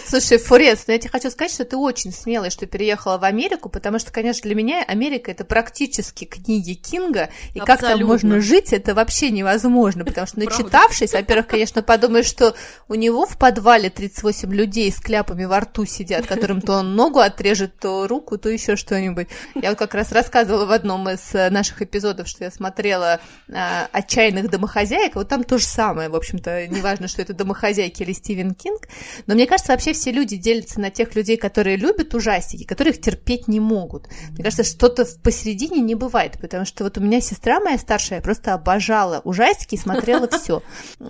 Слушай, 0.05 0.37
Фурец, 0.37 0.85
ну 0.87 0.93
я 0.93 0.99
тебе 0.99 1.09
хочу 1.09 1.29
сказать, 1.29 1.51
что 1.51 1.65
ты 1.65 1.75
очень 1.77 2.13
смелый, 2.13 2.49
что 2.49 2.65
переехала 2.65 3.17
в 3.17 3.23
Америку, 3.23 3.69
потому 3.69 3.99
что, 3.99 4.11
конечно, 4.11 4.43
для 4.43 4.55
меня 4.55 4.83
Америка 4.83 5.31
это 5.31 5.43
практически 5.43 6.25
книги 6.25 6.73
Кинга, 6.73 7.29
и 7.53 7.59
Абсолютно. 7.59 7.65
как 7.65 7.81
там 7.81 8.07
можно 8.07 8.39
жить, 8.39 8.73
это 8.73 8.93
вообще 8.93 9.31
невозможно, 9.31 10.05
потому 10.05 10.27
что 10.27 10.39
начитавшись, 10.39 11.13
во-первых, 11.13 11.47
конечно, 11.47 11.81
подумаешь, 11.83 12.25
что 12.25 12.55
у 12.87 12.95
него 13.01 13.25
в 13.25 13.37
подвале 13.37 13.89
38 13.89 14.53
людей 14.53 14.91
с 14.91 14.99
кляпами 14.99 15.45
во 15.45 15.59
рту 15.59 15.85
сидят, 15.85 16.27
которым 16.27 16.61
то 16.61 16.73
он 16.73 16.95
ногу 16.95 17.19
отрежет, 17.19 17.77
то 17.79 18.07
руку, 18.07 18.37
то 18.37 18.49
еще 18.49 18.75
что-нибудь. 18.75 19.27
Я 19.55 19.69
вот 19.69 19.79
как 19.79 19.93
раз 19.93 20.11
рассказывала 20.11 20.65
в 20.65 20.71
одном 20.71 21.09
из 21.09 21.33
э, 21.33 21.49
наших 21.49 21.81
эпизодов, 21.81 22.27
что 22.27 22.43
я 22.43 22.51
смотрела 22.51 23.19
э, 23.47 23.53
«Отчаянных 23.91 24.49
домохозяек», 24.49 25.15
вот 25.15 25.27
там 25.27 25.43
то 25.43 25.57
же 25.57 25.65
самое, 25.65 26.09
в 26.09 26.15
общем-то, 26.15 26.67
неважно, 26.67 27.07
что 27.07 27.21
это 27.21 27.33
домохозяйки 27.33 28.03
или 28.03 28.13
Стивен 28.13 28.53
Кинг, 28.53 28.87
но 29.25 29.33
мне 29.33 29.47
кажется, 29.47 29.71
вообще 29.71 29.93
все 29.93 30.11
люди 30.11 30.37
делятся 30.37 30.79
на 30.79 30.91
тех 30.91 31.15
людей, 31.15 31.37
которые 31.37 31.77
любят 31.77 32.13
ужастики, 32.13 32.63
которые 32.63 32.93
их 32.93 33.01
терпеть 33.01 33.47
не 33.47 33.59
могут. 33.59 34.07
Мне 34.31 34.43
кажется, 34.43 34.63
что-то 34.63 35.05
посередине 35.23 35.81
не 35.81 35.95
бывает, 35.95 36.37
потому 36.39 36.65
что 36.65 36.83
вот 36.83 36.97
у 36.97 37.01
меня 37.01 37.19
сестра 37.19 37.59
моя 37.59 37.77
старшая 37.77 38.21
просто 38.21 38.53
обожала 38.53 39.21
ужастики 39.23 39.75
и 39.75 39.77
смотрела 39.77 40.27
все. 40.27 40.61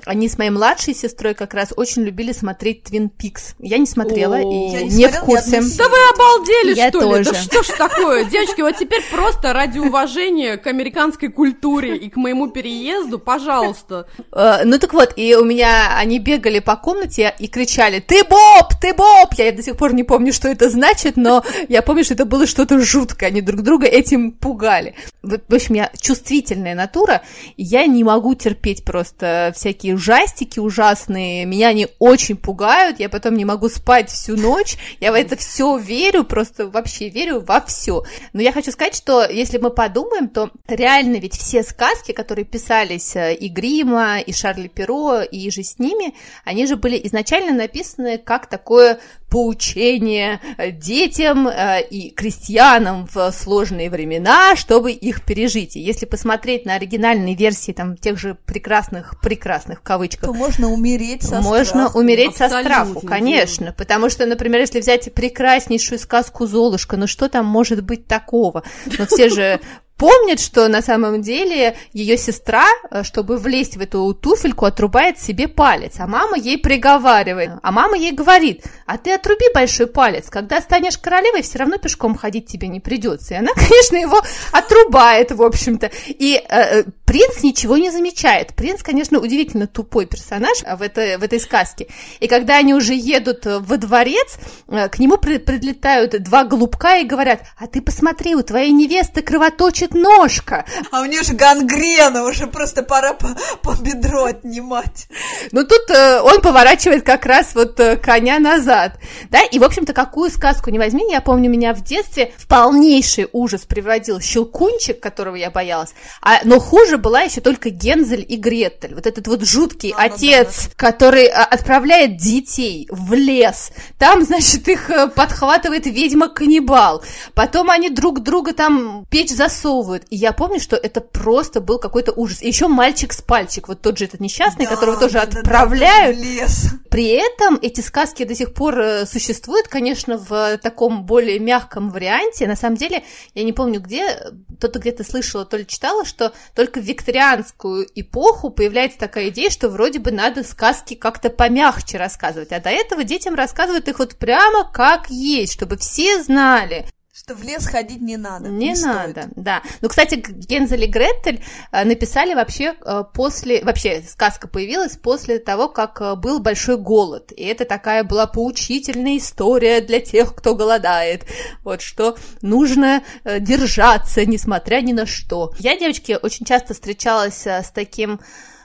Они 0.06 0.30
с 0.30 0.38
моей 0.38 0.52
младшей 0.52 0.94
сестрой 0.94 1.34
как 1.34 1.54
раз 1.54 1.74
очень 1.82 2.04
любили 2.04 2.32
смотреть 2.32 2.84
Твин 2.84 3.10
Пикс. 3.10 3.56
Я 3.60 3.78
не 3.78 3.86
смотрела 3.86 4.40
и 4.40 4.46
не 4.90 5.08
в 5.08 5.20
курсе. 5.20 5.62
Да 5.78 5.90
вы 5.90 5.98
обалдели, 6.14 6.76
Я 6.76 6.90
что 6.90 7.00
ли? 7.00 7.06
тоже. 7.06 7.32
Да 7.32 7.34
что 7.36 7.64
ж 7.64 7.68
такое? 7.78 8.26
Девочки, 8.26 8.62
вот 8.62 8.78
теперь 8.78 9.02
просто 9.12 9.54
ради 9.54 9.80
уважения 9.80 10.58
к 10.58 10.68
американской 10.68 11.30
культуре 11.30 11.98
и 11.98 12.10
к 12.10 12.16
моему 12.16 12.48
переезду, 12.50 13.20
пожалуйста. 13.20 14.08
Э, 14.32 14.64
Ну 14.66 14.78
так 14.80 14.94
вот, 14.94 15.14
и 15.16 15.36
у 15.36 15.44
меня 15.44 15.98
они 15.98 16.20
бегали 16.20 16.60
по 16.60 16.76
комнате 16.76 17.34
и 17.40 17.48
кричали 17.48 18.00
«Ты 18.00 18.24
Боб! 18.24 18.74
Ты 18.80 18.94
Боб!» 18.94 19.34
Я 19.38 19.52
до 19.52 19.64
сих 19.64 19.76
пор 19.78 19.94
не 19.94 20.04
помню, 20.04 20.32
что 20.34 20.48
это 20.48 20.70
значит, 20.70 21.18
но 21.18 21.44
я 21.68 21.82
помню, 21.82 22.04
что 22.04 22.14
это 22.14 22.26
было 22.26 22.46
что-то 22.48 22.80
жуткое. 22.80 23.30
Они 23.30 23.42
друг 23.42 23.62
друга 23.62 23.88
этим 23.88 24.32
пугали. 24.32 24.96
Вот, 25.24 25.44
В 25.48 25.54
общем, 25.54 25.76
я 25.76 25.92
чувствительная 26.00 26.74
натура, 26.74 27.22
я 27.56 27.86
не 27.86 28.04
могу 28.04 28.34
терпеть 28.34 28.84
просто 28.84 29.54
всякие 29.56 29.94
ужастики 29.94 30.60
ужасные. 30.60 31.46
Меня 31.46 31.68
они 31.68 31.88
очень 32.00 32.36
пугают, 32.36 33.00
я 33.00 33.08
потом 33.08 33.36
не 33.36 33.46
могу 33.46 33.70
спать 33.70 34.10
всю 34.10 34.36
ночь. 34.36 34.78
Я 35.00 35.12
в 35.12 35.16
это 35.16 35.36
все 35.36 35.78
верю, 35.78 36.24
просто 36.24 36.68
вообще 36.68 37.10
верю 37.10 37.40
во 37.42 37.62
все. 37.62 38.04
Но 38.34 38.42
я 38.42 38.52
хочу 38.52 38.72
сказать, 38.72 38.96
что 38.96 39.24
если 39.30 39.60
мы 39.60 39.70
подумаем, 39.70 40.28
то 40.28 40.50
реально 40.68 41.18
ведь 41.18 41.38
все 41.38 41.62
сказки, 41.62 42.14
которые 42.14 42.46
писались 42.46 43.16
э, 43.16 43.36
и 43.36 43.48
Грима, 43.48 44.20
и 44.20 44.34
Шарли 44.34 44.70
Перо, 44.70 45.22
и 45.22 45.52
же 45.52 45.62
с 45.62 45.78
ними, 45.78 46.16
они 46.46 46.66
же 46.66 46.78
были 46.78 47.00
изначально 47.04 47.54
написаны 47.54 48.18
как 48.18 48.48
такое 48.48 49.00
поучение 49.32 50.42
детям 50.74 51.48
э, 51.48 51.82
и 51.90 52.12
крестьянам 52.12 53.08
в 53.12 53.32
сложные 53.32 53.90
времена, 53.90 54.58
чтобы 54.58 54.92
их 54.92 55.24
пережить. 55.24 55.78
И 55.78 55.80
если 55.80 56.06
посмотреть 56.06 56.66
на 56.66 56.76
оригинальные 56.76 57.36
версии 57.36 57.72
там 57.72 57.96
тех 57.96 58.20
же 58.20 58.36
прекрасных, 58.46 59.20
прекрасных 59.22 59.80
в 59.80 59.84
кавычках, 59.84 60.30
То 60.30 60.34
можно 60.34 60.68
умереть 60.68 61.24
со 61.24 61.42
можно 61.42 61.86
страху. 61.88 62.00
умереть 62.00 62.36
со 62.36 62.46
Абсолютно, 62.46 62.72
страху, 62.86 63.08
конечно. 63.08 63.74
Потому 63.78 64.10
что, 64.10 64.26
например, 64.26 64.60
если 64.60 64.82
взять 64.82 65.14
прекраснейшую 65.14 65.98
сказку 65.98 66.46
Золушка, 66.46 66.98
ну 66.98 67.08
что 67.08 67.30
там 67.30 67.46
может 67.46 67.84
быть 67.84 68.08
такого? 68.08 68.64
Но 69.00 69.06
все 69.06 69.30
же 69.30 69.62
помнят, 70.02 70.40
что 70.40 70.68
на 70.68 70.82
самом 70.82 71.22
деле 71.22 71.78
ее 71.94 72.18
сестра, 72.18 72.66
э, 72.90 73.04
чтобы 73.04 73.38
влезть 73.38 73.78
в 73.78 73.82
эту 73.82 74.16
туфельку, 74.16 74.66
отрубает 74.66 75.20
себе 75.20 75.48
палец, 75.48 76.00
а 76.00 76.08
мама 76.08 76.38
ей 76.38 76.58
приговаривает. 76.58 77.52
А 77.62 77.72
мама 77.72 77.96
ей 77.96 78.12
говорит, 78.12 78.66
а 78.88 78.98
ты 78.98 79.14
отруби 79.14 79.46
большой 79.54 79.86
палец, 79.86 80.32
когда 80.32 80.60
станешь 80.60 80.98
королевой, 80.98 81.44
все 81.44 81.60
равно 81.60 81.78
пешком 81.78 82.16
ходить 82.16 82.48
тебе 82.48 82.68
не 82.68 82.80
придется. 82.80 83.36
И 83.36 83.38
она, 83.38 83.52
конечно, 83.56 83.96
его 83.96 84.20
отрубает, 84.52 85.32
в 85.34 85.44
общем-то. 85.44 85.92
И 86.08 86.34
э, 86.50 86.80
э, 86.80 86.84
принц 87.12 87.44
ничего 87.44 87.76
не 87.76 87.92
замечает. 87.92 88.54
Принц, 88.56 88.82
конечно, 88.82 89.20
удивительно 89.20 89.68
тупой 89.68 90.06
персонаж 90.06 90.60
э, 90.64 90.78
в 90.78 90.82
этой, 90.82 91.18
в 91.18 91.24
этой 91.24 91.42
сказке. 91.42 91.88
И 92.22 92.30
когда 92.30 92.56
они 92.56 92.74
уже 92.74 92.94
едут 92.94 93.46
э, 93.46 93.60
во 93.60 93.76
дворец, 93.76 94.38
э, 94.70 94.88
к 94.88 94.98
нему 94.98 95.18
при- 95.18 95.38
прилетают 95.38 96.24
два 96.24 96.46
голубка 96.46 97.00
и 97.00 97.04
говорят, 97.04 97.42
а 97.60 97.68
ты 97.68 97.82
посмотри, 97.82 98.34
у 98.34 98.44
твоей 98.44 98.72
невесты 98.72 99.22
кровоточит 99.22 99.94
ножка. 99.94 100.64
А 100.90 101.02
у 101.02 101.06
нее 101.06 101.22
же 101.24 101.34
гангрена, 101.34 102.24
уже 102.24 102.48
просто 102.48 102.82
пора 102.82 103.14
по, 103.14 103.28
по 103.62 103.74
бедро 103.74 104.28
отнимать. 104.28 105.08
Но 105.52 105.64
тут 105.66 105.90
э, 105.90 106.22
он 106.22 106.40
поворачивает 106.40 107.04
как 107.04 107.26
раз 107.26 107.56
вот 107.56 107.78
коня 108.02 108.40
назад, 108.40 108.98
да, 109.30 109.42
и, 109.42 109.60
в 109.60 109.66
общем-то, 109.66 109.92
какую 109.92 110.30
сказку 110.30 110.70
не 110.70 110.80
возьми, 110.80 111.12
я 111.12 111.20
помню, 111.20 111.50
меня 111.50 111.74
в 111.74 111.84
детстве 111.84 112.32
в 112.38 112.48
полнейший 112.48 113.28
ужас 113.34 113.64
приводил 113.66 114.22
Щелкунчик, 114.22 115.02
которого 115.02 115.36
я 115.36 115.52
боялась, 115.52 115.94
а, 116.22 116.40
но 116.46 116.58
хуже 116.62 117.01
была 117.02 117.22
еще 117.22 117.42
только 117.42 117.70
Гензель 117.70 118.26
и 118.28 118.38
Гретель, 118.38 118.96
вот 118.96 119.06
этот 119.08 119.28
вот 119.28 119.44
жуткий 119.44 119.92
А, 119.98 120.04
ну 120.04 120.10
да, 120.10 120.16
отец, 120.16 120.70
который 120.76 121.28
отправляет 121.28 122.18
детей 122.18 122.88
в 122.90 123.14
лес, 123.14 123.72
там, 123.98 124.24
значит, 124.24 124.68
их 124.68 124.90
э, 124.90 125.08
подхватывает 125.08 125.86
ведьма-каннибал, 125.86 127.04
потом 127.34 127.70
они 127.70 127.90
друг 127.90 128.22
друга 128.22 128.54
там 128.54 129.06
печь 129.10 129.32
засовывают, 129.32 130.04
и 130.10 130.16
я 130.16 130.32
помню, 130.32 130.60
что 130.60 130.76
это 130.76 131.02
просто 131.02 131.62
был 131.62 131.80
какой-то 131.80 132.12
ужас, 132.14 132.42
и 132.42 132.48
еще 132.48 132.68
мальчик 132.68 133.14
с 133.14 133.22
пальчик, 133.22 133.68
вот 133.68 133.82
тот 133.82 133.98
же 133.98 134.06
этот 134.06 134.20
несчастный, 134.20 134.66
Да, 134.66 134.72
которого 134.72 134.98
тоже 135.00 135.14
да, 135.14 135.26
да, 135.26 135.32
да, 135.32 135.40
отправляют, 135.40 136.18
в 136.18 136.22
лес. 136.22 136.68
при 136.90 137.08
этом 137.08 137.58
эти 137.62 137.82
сказки 137.82 138.24
до 138.24 138.36
сих 138.36 138.54
пор 138.54 138.80
э, 138.80 139.06
существуют, 139.06 139.68
конечно, 139.68 140.18
в 140.18 140.58
таком 140.60 141.04
более 141.06 141.40
мягком 141.40 141.90
варианте. 141.90 142.48
На 142.48 142.56
самом 142.56 142.76
деле, 142.78 143.04
я 143.34 143.44
не 143.44 143.54
помню 143.54 143.80
где, 143.82 144.32
кто-то 144.58 144.80
где-то 144.80 145.04
слышала, 145.04 145.46
то 145.46 145.58
ли 145.58 145.66
читала, 145.66 146.06
что 146.06 146.34
только 146.56 146.80
в 146.80 146.84
викторианскую 146.92 147.88
эпоху 147.96 148.50
появляется 148.50 149.00
такая 149.00 149.30
идея, 149.30 149.50
что 149.50 149.70
вроде 149.70 150.00
бы 150.00 150.12
надо 150.12 150.44
сказки 150.44 150.94
как-то 150.94 151.30
помягче 151.30 151.98
рассказывать. 151.98 152.52
А 152.52 152.60
до 152.60 152.70
этого 152.70 153.04
детям 153.04 153.36
рассказывают 153.36 153.88
их 153.88 154.00
вот 154.00 154.16
прямо 154.18 154.70
как 154.70 155.10
есть, 155.10 155.54
чтобы 155.54 155.78
все 155.78 156.22
знали. 156.22 156.86
Что 157.14 157.36
в 157.36 157.44
лес 157.44 157.66
ходить 157.68 158.02
не 158.02 158.16
надо. 158.16 158.48
Не, 158.48 158.74
стоит. 158.74 158.88
надо, 158.88 159.30
да. 159.36 159.62
Ну, 159.82 159.90
кстати, 159.90 160.16
Гензель 160.16 160.86
и 160.86 160.88
Гретель 160.88 161.44
э, 161.74 161.84
написали 161.84 162.34
вообще 162.34 162.74
э, 162.86 163.04
после... 163.14 163.62
Вообще, 163.66 164.02
сказка 164.02 164.48
появилась 164.48 164.96
после 164.96 165.38
того, 165.38 165.68
как 165.68 166.00
э, 166.00 166.16
был 166.16 166.40
большой 166.40 166.78
голод. 166.78 167.34
И 167.34 167.44
это 167.44 167.66
такая 167.66 168.06
была 168.06 168.28
поучительная 168.28 169.18
история 169.18 169.82
для 169.82 170.00
тех, 170.00 170.34
кто 170.34 170.56
голодает. 170.56 171.26
Вот 171.66 171.82
что 171.82 172.16
нужно 172.42 173.04
держаться, 173.26 174.26
несмотря 174.26 174.80
ни 174.80 174.94
на 174.94 175.06
что. 175.06 175.52
Я, 175.60 175.78
девочки, 175.78 176.18
очень 176.22 176.46
часто 176.46 176.74
встречалась 176.74 177.46
с 177.46 177.72
таким 177.76 178.22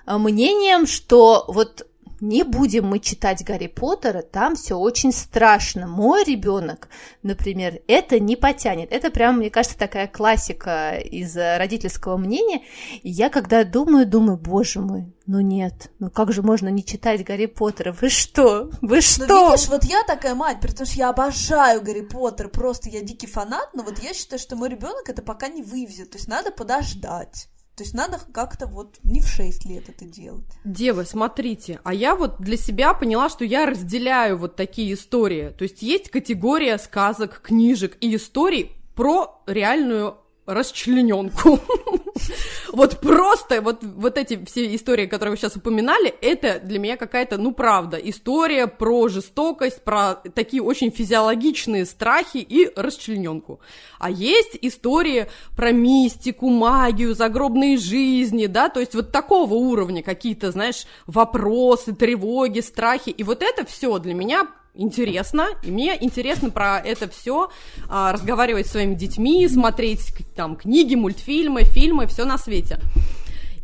мнением, 0.07 0.87
что 0.87 1.47
вот 1.49 1.85
не 2.21 2.43
будем 2.45 2.87
мы 2.87 2.99
читать 2.99 3.45
Гарри 3.45 3.67
Поттера, 3.67 4.23
там 4.23 4.57
все 4.57 4.77
очень 4.77 5.13
страшно. 5.13 5.87
Мой 5.87 6.25
ребенок, 6.25 6.89
например, 7.23 7.81
это 7.87 8.19
не 8.19 8.37
потянет. 8.37 8.93
Это 8.93 9.11
прям, 9.11 9.39
мне 9.39 9.51
кажется, 9.51 9.79
такая 9.79 10.07
классика 10.07 10.97
из 10.97 11.37
родительского 11.37 12.17
мнения. 12.17 12.63
И 13.03 13.11
я 13.11 13.29
когда 13.29 13.65
думаю, 13.65 14.07
думаю, 14.07 14.39
боже 14.39 14.81
мой, 14.81 15.13
ну 15.27 15.41
нет, 15.41 15.91
ну 15.99 16.11
как 16.11 16.33
же 16.33 16.43
можно 16.43 16.69
не 16.69 16.85
читать 16.85 17.25
Гарри 17.25 17.47
Поттера? 17.47 17.93
Вы 17.93 18.09
что? 18.09 18.71
Вы 18.81 18.97
Ну, 18.97 19.03
что? 19.03 19.51
видишь, 19.51 19.69
вот 19.69 19.85
я 19.85 20.03
такая 20.05 20.35
мать, 20.35 20.61
потому 20.61 20.87
что 20.87 20.97
я 20.97 21.11
обожаю 21.11 21.83
Гарри 21.83 22.03
Поттер, 22.03 22.49
просто 22.49 22.89
я 22.89 23.03
дикий 23.03 23.27
фанат, 23.27 23.75
но 23.75 23.83
вот 23.83 23.99
я 23.99 24.15
считаю, 24.15 24.39
что 24.39 24.57
мой 24.57 24.69
ребенок 24.69 25.09
это 25.09 25.23
пока 25.23 25.49
не 25.49 25.63
вывезет, 25.63 26.11
то 26.11 26.17
есть 26.19 26.29
надо 26.29 26.51
подождать. 26.51 27.49
То 27.76 27.83
есть 27.83 27.92
надо 27.92 28.18
как-то 28.33 28.66
вот 28.66 28.97
не 29.02 29.21
в 29.21 29.28
6 29.28 29.66
лет 29.66 29.90
это 29.90 30.06
делать. 30.06 30.47
Девы, 30.64 31.04
смотрите, 31.04 31.78
а 31.85 31.92
я 31.92 32.16
вот 32.16 32.40
для 32.40 32.56
себя 32.56 32.95
поняла, 32.95 33.28
что 33.28 33.45
я 33.45 33.66
разделяю 33.66 34.38
вот 34.38 34.56
такие 34.56 34.95
истории. 34.95 35.50
То 35.50 35.64
есть 35.64 35.83
есть 35.83 36.09
категория 36.09 36.78
сказок, 36.78 37.42
книжек 37.42 37.99
и 38.00 38.16
историй 38.16 38.73
про 38.95 39.42
реальную 39.47 40.16
расчлененку. 40.47 41.61
Вот 42.73 43.01
просто 43.01 43.61
вот, 43.63 43.83
вот 43.83 44.19
эти 44.19 44.45
все 44.45 44.75
истории, 44.75 45.07
которые 45.07 45.33
вы 45.33 45.37
сейчас 45.37 45.57
упоминали, 45.57 46.15
это 46.21 46.61
для 46.63 46.79
меня 46.79 46.97
какая-то, 46.97 47.39
ну, 47.39 47.53
правда, 47.53 47.97
история 47.97 48.67
про 48.67 49.09
жестокость, 49.09 49.83
про 49.83 50.17
такие 50.35 50.63
очень 50.63 50.91
физиологичные 50.91 51.87
страхи 51.87 52.39
и 52.39 52.71
расчлененку. 52.75 53.61
А 53.99 54.11
есть 54.11 54.59
истории 54.63 55.27
про 55.57 55.73
мистику, 55.73 56.51
магию, 56.51 57.15
загробные 57.15 57.79
жизни, 57.79 58.47
да, 58.47 58.69
то 58.69 58.81
есть 58.81 58.95
вот 58.95 59.13
такого 59.13 59.55
уровня 59.55 60.03
какие-то, 60.03 60.51
знаешь, 60.51 60.87
вопросы, 61.07 61.95
тревоги, 61.95 62.61
страхи. 62.61 63.11
И 63.11 63.23
вот 63.23 63.43
это 63.43 63.65
все 63.65 63.99
для 63.99 64.15
меня 64.15 64.49
интересно, 64.76 65.49
и 65.62 65.71
мне 65.71 65.97
интересно 66.00 66.50
про 66.50 66.78
это 66.78 67.09
все 67.09 67.50
а, 67.88 68.12
разговаривать 68.12 68.66
с 68.66 68.71
своими 68.71 68.95
детьми, 68.95 69.47
смотреть 69.49 70.12
там 70.35 70.56
книги, 70.56 70.95
мультфильмы, 70.95 71.64
фильмы, 71.64 72.06
все 72.06 72.25
на 72.25 72.38
свете. 72.38 72.78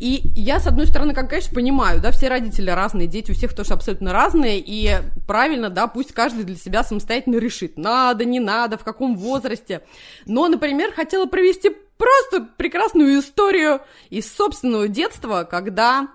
И 0.03 0.33
я, 0.35 0.59
с 0.59 0.67
одной 0.67 0.89
стороны, 0.89 1.15
как, 1.15 1.31
конечно, 1.31 1.55
понимаю, 1.55 2.01
да, 2.01 2.11
все 2.11 2.27
родители 2.27 2.71
разные, 2.71 3.07
дети 3.07 3.31
у 3.31 3.35
всех 3.35 3.55
тоже 3.55 3.73
абсолютно 3.73 4.13
разные, 4.13 4.59
и 4.59 4.97
правильно, 5.29 5.71
да, 5.71 5.87
пусть 5.87 6.13
каждый 6.13 6.43
для 6.43 6.57
себя 6.57 6.83
самостоятельно 6.83 7.37
решит, 7.37 7.79
надо, 7.79 8.25
не 8.25 8.41
надо, 8.41 8.77
в 8.79 8.83
каком 8.83 9.17
возрасте. 9.17 9.83
Но, 10.27 10.49
например, 10.49 10.91
хотела 10.93 11.27
провести 11.27 11.71
просто 11.99 12.49
прекрасную 12.57 13.21
историю 13.21 13.81
из 14.11 14.27
собственного 14.33 14.89
детства, 14.89 15.47
когда 15.49 16.09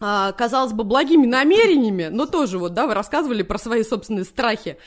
казалось 0.00 0.72
бы, 0.72 0.84
благими 0.84 1.26
намерениями, 1.26 2.08
но 2.10 2.26
тоже 2.26 2.58
вот, 2.58 2.72
да, 2.72 2.86
вы 2.86 2.94
рассказывали 2.94 3.42
про 3.42 3.58
свои 3.58 3.84
собственные 3.84 4.24
страхи. 4.24 4.78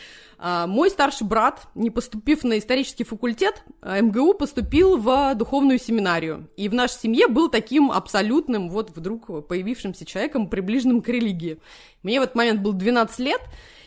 А, 0.46 0.68
мой 0.68 0.90
старший 0.90 1.26
брат, 1.26 1.68
не 1.74 1.90
поступив 1.90 2.44
на 2.44 2.58
исторический 2.60 3.06
факультет, 3.06 3.64
а, 3.82 4.02
МГУ 4.02 4.34
поступил 4.34 4.98
в 4.98 5.36
духовную 5.36 5.80
семинарию. 5.80 6.50
И 6.58 6.68
в 6.68 6.74
нашей 6.74 7.00
семье 7.00 7.28
был 7.28 7.48
таким 7.50 7.90
абсолютным, 7.92 8.70
вот 8.70 8.90
вдруг 8.90 9.48
появившимся 9.48 10.06
человеком, 10.06 10.50
приближенным 10.50 11.02
к 11.02 11.08
религии. 11.08 11.60
Мне 12.02 12.20
в 12.20 12.24
этот 12.24 12.36
момент 12.36 12.60
было 12.60 12.74
12 12.74 13.20
лет, 13.20 13.40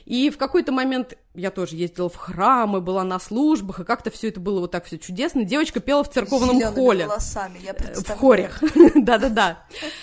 и 0.07 0.31
в 0.31 0.39
какой-то 0.39 0.73
момент 0.73 1.19
я 1.37 1.51
тоже 1.51 1.77
ездила 1.77 2.09
в 2.09 2.17
храмы, 2.17 2.81
была 2.81 3.05
на 3.05 3.19
службах, 3.19 3.81
и 3.81 3.85
как-то 3.85 4.11
все 4.11 4.29
это 4.29 4.41
было 4.41 4.61
вот 4.61 4.71
так 4.71 4.85
все 4.85 4.99
чудесно. 4.99 5.45
Девочка 5.45 5.81
пела 5.81 6.03
в 6.03 6.11
церковном 6.11 6.61
холле. 6.75 7.07
волосами, 7.07 7.59
я 7.63 7.75
В 7.75 8.09
хоре. 8.09 8.51
Да-да-да. 8.95 9.59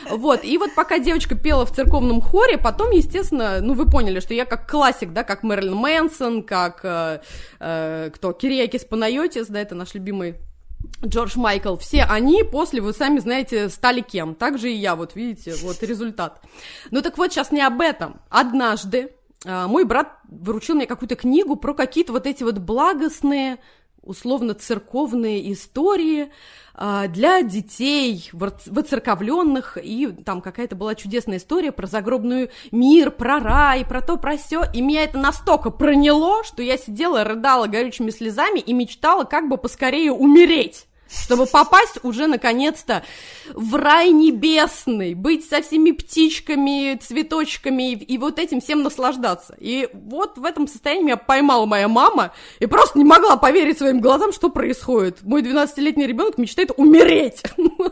Вот, 0.09 0.43
и 0.43 0.57
вот 0.57 0.73
пока 0.75 0.99
девочка 0.99 1.35
пела 1.35 1.65
в 1.65 1.75
церковном 1.75 2.21
хоре, 2.21 2.57
потом, 2.57 2.91
естественно, 2.91 3.59
ну, 3.61 3.73
вы 3.73 3.89
поняли, 3.89 4.19
что 4.19 4.33
я 4.33 4.45
как 4.45 4.69
классик, 4.69 5.13
да, 5.13 5.23
как 5.23 5.43
Мэрилин 5.43 5.75
Мэнсон, 5.75 6.43
как 6.43 6.81
э, 6.83 7.21
э, 7.59 8.11
кто, 8.13 8.33
Кириакис 8.33 8.85
Панайотис, 8.85 9.47
да, 9.47 9.59
это 9.59 9.75
наш 9.75 9.93
любимый 9.93 10.35
Джордж 11.05 11.37
Майкл, 11.37 11.75
все 11.77 12.03
они 12.03 12.43
после, 12.43 12.81
вы 12.81 12.93
сами 12.93 13.19
знаете, 13.19 13.69
стали 13.69 14.01
кем. 14.01 14.35
Так 14.35 14.57
же 14.59 14.71
и 14.71 14.75
я, 14.75 14.95
вот 14.95 15.15
видите, 15.15 15.55
вот 15.61 15.81
результат. 15.81 16.41
Ну 16.91 17.01
так 17.01 17.17
вот, 17.17 17.31
сейчас 17.31 17.51
не 17.51 17.61
об 17.61 17.81
этом. 17.81 18.21
Однажды 18.29 19.15
мой 19.45 19.83
брат 19.83 20.19
выручил 20.41 20.75
мне 20.75 20.85
какую-то 20.85 21.15
книгу 21.15 21.55
про 21.55 21.73
какие-то 21.73 22.11
вот 22.13 22.27
эти 22.27 22.43
вот 22.43 22.59
благостные, 22.59 23.59
условно 24.01 24.53
церковные 24.53 25.51
истории 25.53 26.31
а, 26.75 27.07
для 27.07 27.41
детей 27.41 28.29
воцерковленных, 28.33 29.77
и 29.81 30.07
там 30.07 30.41
какая-то 30.41 30.75
была 30.75 30.95
чудесная 30.95 31.37
история 31.37 31.71
про 31.71 31.87
загробную 31.87 32.49
мир, 32.71 33.11
про 33.11 33.39
рай, 33.39 33.85
про 33.85 34.01
то, 34.01 34.17
про 34.17 34.37
все, 34.37 34.63
и 34.73 34.81
меня 34.81 35.03
это 35.03 35.17
настолько 35.17 35.69
проняло, 35.69 36.43
что 36.43 36.61
я 36.61 36.77
сидела, 36.77 37.23
рыдала 37.23 37.67
горючими 37.67 38.09
слезами 38.09 38.59
и 38.59 38.73
мечтала 38.73 39.23
как 39.23 39.47
бы 39.49 39.57
поскорее 39.57 40.11
умереть 40.11 40.87
чтобы 41.21 41.45
попасть 41.45 41.99
уже 42.03 42.27
наконец-то 42.27 43.03
в 43.53 43.75
рай 43.75 44.11
небесный, 44.11 45.13
быть 45.13 45.47
со 45.47 45.61
всеми 45.61 45.91
птичками, 45.91 46.95
цветочками 46.95 47.91
и, 47.91 47.95
и 47.95 48.17
вот 48.17 48.39
этим 48.39 48.61
всем 48.61 48.83
наслаждаться. 48.83 49.55
И 49.59 49.89
вот 49.93 50.37
в 50.37 50.45
этом 50.45 50.67
состоянии 50.67 51.03
меня 51.03 51.17
поймала 51.17 51.65
моя 51.65 51.87
мама 51.87 52.33
и 52.59 52.65
просто 52.65 52.97
не 52.97 53.05
могла 53.05 53.37
поверить 53.37 53.77
своим 53.77 54.01
глазам, 54.01 54.31
что 54.31 54.49
происходит. 54.49 55.23
Мой 55.23 55.41
12-летний 55.41 56.07
ребенок 56.07 56.37
мечтает 56.37 56.71
умереть. 56.77 57.43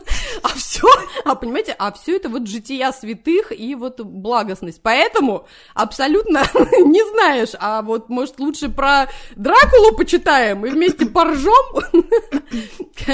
А 0.42 0.48
все, 0.56 0.88
а 1.24 1.34
понимаете, 1.34 1.74
а 1.78 1.92
все 1.92 2.16
это 2.16 2.28
вот 2.28 2.46
жития 2.46 2.90
святых 2.92 3.52
и 3.56 3.74
вот 3.74 4.00
благостность. 4.00 4.80
Поэтому 4.82 5.46
абсолютно 5.74 6.42
не 6.54 7.02
знаешь, 7.12 7.50
а 7.58 7.82
вот 7.82 8.08
может 8.08 8.40
лучше 8.40 8.68
про 8.68 9.08
Дракулу 9.36 9.94
почитаем 9.96 10.64
и 10.66 10.70
вместе 10.70 11.06
поржем. 11.06 11.52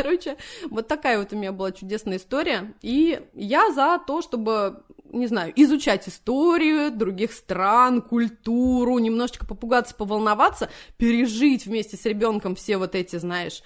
Короче, 0.02 0.36
вот 0.70 0.88
такая 0.88 1.18
вот 1.18 1.32
у 1.32 1.36
меня 1.36 1.52
была 1.52 1.72
чудесная 1.72 2.18
история. 2.18 2.74
И 2.82 3.20
я 3.34 3.72
за 3.72 4.00
то, 4.06 4.22
чтобы 4.22 4.82
не 5.10 5.26
знаю, 5.26 5.52
изучать 5.56 6.08
историю 6.08 6.90
других 6.90 7.32
стран, 7.32 8.02
культуру, 8.02 8.98
немножечко 8.98 9.46
попугаться, 9.46 9.94
поволноваться, 9.94 10.68
пережить 10.96 11.66
вместе 11.66 11.96
с 11.96 12.04
ребенком 12.04 12.54
все 12.54 12.76
вот 12.76 12.94
эти, 12.94 13.16
знаешь, 13.16 13.62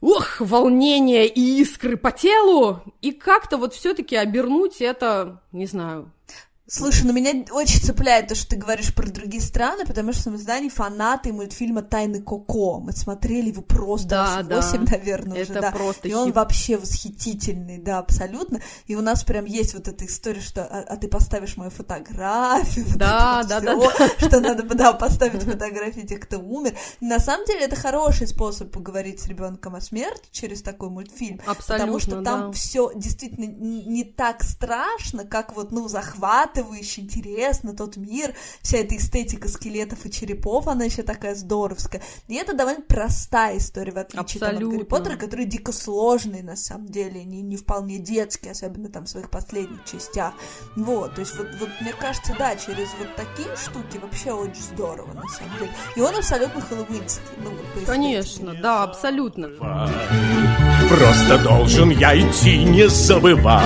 ух, 0.00 0.40
волнения 0.40 1.26
и 1.26 1.60
искры 1.60 1.96
по 1.96 2.12
телу, 2.12 2.80
и 3.00 3.12
как-то 3.12 3.56
вот 3.56 3.74
все-таки 3.74 4.16
обернуть 4.16 4.80
это, 4.80 5.42
не 5.52 5.66
знаю, 5.66 6.12
Слушай, 6.74 7.02
ну 7.04 7.12
меня 7.12 7.44
очень 7.50 7.80
цепляет 7.80 8.28
то, 8.28 8.34
что 8.34 8.48
ты 8.48 8.56
говоришь 8.56 8.94
про 8.94 9.06
другие 9.06 9.42
страны, 9.42 9.84
потому 9.84 10.14
что 10.14 10.30
мы 10.30 10.38
знаем 10.38 10.70
фанаты 10.70 11.30
мультфильма 11.30 11.82
«Тайны 11.82 12.22
Коко». 12.22 12.80
Мы 12.80 12.92
смотрели 12.92 13.50
его 13.50 13.60
просто 13.60 14.08
да, 14.08 14.42
да. 14.42 14.62
8, 14.62 14.86
наверное, 14.90 15.42
это 15.42 15.52
уже, 15.52 15.60
да. 15.60 15.70
Просто 15.70 16.08
и 16.08 16.14
он 16.14 16.32
вообще 16.32 16.78
восхитительный, 16.78 17.76
да, 17.76 17.98
абсолютно. 17.98 18.62
И 18.86 18.96
у 18.96 19.02
нас 19.02 19.22
прям 19.22 19.44
есть 19.44 19.74
вот 19.74 19.86
эта 19.86 20.06
история, 20.06 20.40
что 20.40 20.62
а, 20.62 20.82
а 20.88 20.96
ты 20.96 21.08
поставишь 21.08 21.58
мою 21.58 21.70
фотографию, 21.70 22.86
да, 22.96 23.40
вот 23.42 23.48
да, 23.50 23.60
да, 23.60 23.76
да, 23.76 24.08
что 24.26 24.40
надо, 24.40 24.62
да, 24.62 24.94
поставить 24.94 25.42
фотографии 25.42 26.06
тех, 26.06 26.20
кто 26.20 26.38
умер. 26.38 26.72
На 27.02 27.18
самом 27.18 27.44
деле 27.44 27.66
это 27.66 27.76
хороший 27.76 28.28
способ 28.28 28.70
поговорить 28.70 29.20
с 29.20 29.26
ребенком 29.26 29.74
о 29.74 29.82
смерти 29.82 30.26
через 30.30 30.62
такой 30.62 30.88
мультфильм, 30.88 31.38
Абсолютно, 31.44 31.74
потому 31.74 31.98
что 31.98 32.22
там 32.22 32.46
да. 32.46 32.52
все 32.52 32.90
действительно 32.94 33.44
не 33.44 34.04
так 34.04 34.42
страшно, 34.42 35.26
как 35.26 35.54
вот, 35.54 35.70
ну, 35.70 35.86
захватывает 35.86 36.61
захватывающе, 36.62 37.00
интересно, 37.02 37.74
тот 37.74 37.96
мир, 37.96 38.34
вся 38.62 38.78
эта 38.78 38.96
эстетика 38.96 39.48
скелетов 39.48 40.04
и 40.06 40.10
черепов, 40.10 40.68
она 40.68 40.84
еще 40.84 41.02
такая 41.02 41.34
здоровская. 41.34 42.02
И 42.28 42.34
это 42.34 42.54
довольно 42.54 42.82
простая 42.82 43.58
история, 43.58 43.92
в 43.92 43.98
отличие 43.98 44.40
там, 44.40 44.56
от 44.56 44.62
Гарри 44.62 44.82
Поттера, 44.84 45.16
который 45.16 45.44
дико 45.44 45.72
сложный, 45.72 46.42
на 46.42 46.56
самом 46.56 46.86
деле, 46.86 47.24
не, 47.24 47.42
не 47.42 47.56
вполне 47.56 47.98
детский, 47.98 48.48
особенно 48.50 48.88
там 48.88 49.04
в 49.04 49.08
своих 49.08 49.30
последних 49.30 49.84
частях. 49.84 50.34
Вот, 50.76 51.14
то 51.14 51.20
есть 51.20 51.36
вот, 51.36 51.48
вот 51.60 51.68
мне 51.80 51.92
кажется, 51.92 52.34
да, 52.38 52.56
через 52.56 52.88
вот 52.98 53.14
такие 53.16 53.54
штуки 53.56 53.98
вообще 54.00 54.32
очень 54.32 54.62
здорово, 54.62 55.12
на 55.12 55.28
самом 55.28 55.58
деле. 55.58 55.72
И 55.96 56.00
он 56.00 56.14
абсолютно 56.14 56.60
хэллоуинский. 56.60 57.22
Ну, 57.42 57.50
вот, 57.50 57.84
Конечно, 57.86 58.54
да, 58.54 58.84
абсолютно. 58.84 59.48
Просто 60.88 61.38
должен 61.38 61.90
я 61.90 62.18
идти, 62.18 62.64
не 62.64 62.88
забывай 62.88 63.62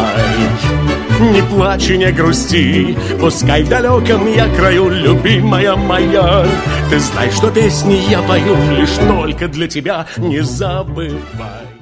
Не 1.32 1.42
плачь 1.42 1.88
и 1.90 1.98
не 1.98 2.12
грусти 2.12 2.75
Пускай 3.20 3.62
в 3.62 3.68
далеком 3.68 4.26
я 4.32 4.48
краю, 4.54 4.88
любимая 4.88 5.76
моя 5.76 6.46
Ты 6.90 6.98
знаешь, 6.98 7.34
что 7.34 7.50
песни 7.50 7.94
я 8.08 8.22
пою 8.22 8.56
Лишь 8.72 8.96
только 8.96 9.48
для 9.48 9.68
тебя, 9.68 10.06
не 10.16 10.40
забывай 10.40 11.12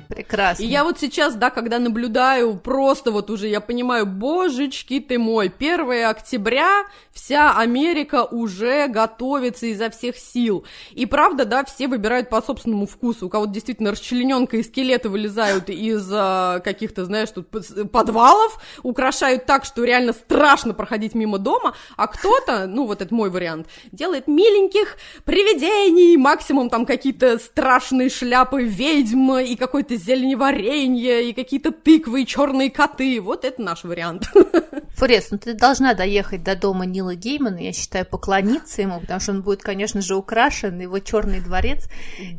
Прекрасно. 0.08 0.62
И 0.62 0.66
я 0.66 0.84
вот 0.84 1.00
сейчас, 1.00 1.34
да, 1.34 1.50
когда 1.50 1.78
наблюдаю, 1.78 2.56
просто 2.56 3.10
вот 3.10 3.30
уже 3.30 3.48
я 3.48 3.60
понимаю, 3.60 4.06
божечки 4.06 5.00
ты 5.00 5.18
мой, 5.18 5.52
1 5.58 6.06
октября, 6.06 6.84
вся 7.14 7.56
Америка 7.56 8.24
уже 8.24 8.88
готовится 8.88 9.66
изо 9.66 9.88
всех 9.88 10.18
сил. 10.18 10.64
И 10.92 11.06
правда, 11.06 11.44
да, 11.44 11.64
все 11.64 11.88
выбирают 11.88 12.28
по 12.28 12.42
собственному 12.42 12.86
вкусу. 12.86 13.26
У 13.26 13.28
кого-то 13.30 13.52
действительно 13.52 13.92
расчлененка 13.92 14.56
и 14.56 14.62
скелеты 14.62 15.08
вылезают 15.08 15.70
из 15.70 16.08
а, 16.12 16.60
каких-то, 16.60 17.04
знаешь, 17.04 17.30
тут 17.30 17.48
подвалов, 17.90 18.58
украшают 18.82 19.46
так, 19.46 19.64
что 19.64 19.84
реально 19.84 20.12
страшно 20.12 20.74
проходить 20.74 21.14
мимо 21.14 21.38
дома, 21.38 21.74
а 21.96 22.08
кто-то, 22.08 22.66
ну 22.66 22.86
вот 22.86 23.00
это 23.00 23.14
мой 23.14 23.30
вариант, 23.30 23.68
делает 23.92 24.26
миленьких 24.26 24.96
привидений, 25.24 26.16
максимум 26.16 26.68
там 26.68 26.84
какие-то 26.84 27.38
страшные 27.38 28.10
шляпы 28.10 28.64
ведьмы 28.64 29.44
и 29.44 29.56
какой-то 29.56 29.96
зеленеваренье, 29.96 31.30
и 31.30 31.32
какие-то 31.32 31.70
тыквы, 31.70 32.22
и 32.22 32.26
черные 32.26 32.70
коты. 32.70 33.20
Вот 33.20 33.44
это 33.44 33.62
наш 33.62 33.84
вариант. 33.84 34.24
Фурес, 34.96 35.30
ну 35.30 35.38
ты 35.38 35.54
должна 35.54 35.94
доехать 35.94 36.42
до 36.42 36.56
дома 36.56 36.86
Нила 37.04 37.14
Геймана, 37.14 37.58
я 37.58 37.72
считаю, 37.72 38.06
поклониться 38.06 38.80
ему, 38.80 39.00
потому 39.00 39.20
что 39.20 39.32
он 39.32 39.42
будет, 39.42 39.62
конечно 39.62 40.00
же, 40.00 40.16
украшен, 40.16 40.80
его 40.80 40.98
черный 40.98 41.40
дворец, 41.40 41.88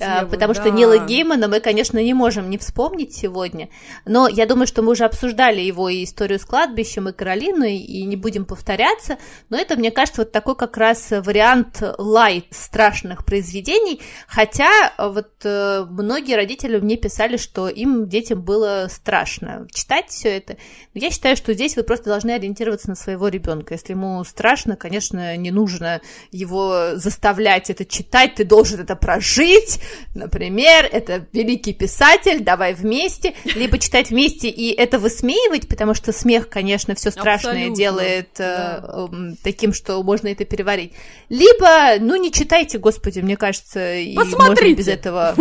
а, 0.01 0.19
Девы, 0.19 0.31
потому 0.31 0.53
да. 0.53 0.61
что 0.61 0.71
Нила 0.71 1.05
Геймана 1.05 1.47
мы, 1.47 1.59
конечно, 1.59 2.01
не 2.01 2.13
можем 2.13 2.49
не 2.49 2.57
вспомнить 2.57 3.13
сегодня, 3.13 3.69
но 4.05 4.27
я 4.27 4.45
думаю, 4.45 4.65
что 4.65 4.81
мы 4.81 4.93
уже 4.93 5.05
обсуждали 5.05 5.61
его 5.61 5.87
и 5.89 6.03
историю 6.03 6.39
с 6.39 6.45
кладбищем, 6.45 7.09
и 7.09 7.13
Каролину, 7.13 7.65
и 7.65 8.03
не 8.03 8.15
будем 8.15 8.45
повторяться, 8.45 9.17
но 9.49 9.57
это, 9.57 9.75
мне 9.75 9.91
кажется, 9.91 10.21
вот 10.21 10.31
такой 10.31 10.55
как 10.55 10.77
раз 10.77 11.11
вариант 11.11 11.83
лайт 11.97 12.45
страшных 12.49 13.25
произведений, 13.25 14.01
хотя 14.27 14.93
вот 14.97 15.31
э, 15.43 15.85
многие 15.89 16.35
родители 16.35 16.79
мне 16.79 16.97
писали, 16.97 17.37
что 17.37 17.69
им, 17.69 18.07
детям, 18.07 18.41
было 18.41 18.87
страшно 18.89 19.67
читать 19.71 20.09
все 20.09 20.29
это. 20.29 20.57
Но 20.93 21.01
я 21.01 21.11
считаю, 21.11 21.35
что 21.35 21.53
здесь 21.53 21.75
вы 21.75 21.83
просто 21.83 22.05
должны 22.05 22.31
ориентироваться 22.31 22.89
на 22.89 22.95
своего 22.95 23.27
ребенка. 23.27 23.73
Если 23.73 23.93
ему 23.93 24.23
страшно, 24.23 24.54
конечно, 24.75 25.35
не 25.37 25.51
нужно 25.51 26.01
его 26.31 26.91
заставлять 26.95 27.69
это 27.69 27.85
читать, 27.85 28.35
ты 28.35 28.45
должен 28.45 28.79
это 28.79 28.95
прожить. 28.95 29.79
Например, 30.13 30.87
это 30.91 31.25
великий 31.33 31.73
писатель, 31.73 32.43
давай 32.43 32.73
вместе. 32.73 33.33
Либо 33.43 33.77
читать 33.77 34.09
вместе 34.09 34.49
и 34.49 34.71
это 34.71 34.99
высмеивать, 34.99 35.67
потому 35.67 35.93
что 35.93 36.11
смех, 36.11 36.49
конечно, 36.49 36.95
все 36.95 37.11
страшное 37.11 37.51
Абсолютно. 37.51 37.75
делает 37.75 38.29
да. 38.37 39.07
э, 39.11 39.33
таким, 39.43 39.73
что 39.73 40.01
можно 40.03 40.27
это 40.27 40.45
переварить. 40.45 40.93
Либо, 41.29 41.99
ну, 41.99 42.15
не 42.15 42.31
читайте, 42.31 42.77
господи, 42.77 43.19
мне 43.19 43.37
кажется, 43.37 43.95
и 43.95 44.15
можно 44.15 44.55
без 44.73 44.87
этого. 44.87 45.35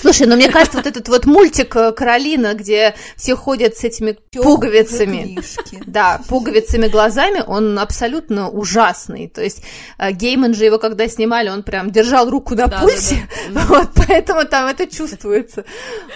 Слушай, 0.00 0.26
ну 0.26 0.36
мне 0.36 0.48
кажется, 0.48 0.78
вот 0.78 0.86
этот 0.86 1.08
вот 1.08 1.26
мультик 1.26 1.74
э, 1.76 1.92
Каролина, 1.92 2.54
где 2.54 2.94
все 3.16 3.34
ходят 3.34 3.76
с 3.76 3.84
этими 3.84 4.16
пуговицами. 4.32 5.38
Да, 5.86 6.20
пуговицами 6.28 6.88
глазами, 6.88 7.42
он 7.46 7.78
абсолютно 7.78 7.99
ужасный. 8.48 9.28
То 9.28 9.42
есть 9.42 9.62
э, 9.98 10.12
Гейман 10.12 10.54
же 10.54 10.64
его, 10.64 10.78
когда 10.78 11.08
снимали, 11.08 11.48
он 11.48 11.62
прям 11.62 11.90
держал 11.90 12.30
руку 12.30 12.54
на 12.54 12.66
да, 12.66 12.80
пульсе. 12.80 13.28
Да, 13.50 13.60
да. 13.60 13.66
Вот, 13.68 13.90
поэтому 13.94 14.44
там 14.44 14.66
это 14.66 14.86
чувствуется. 14.86 15.64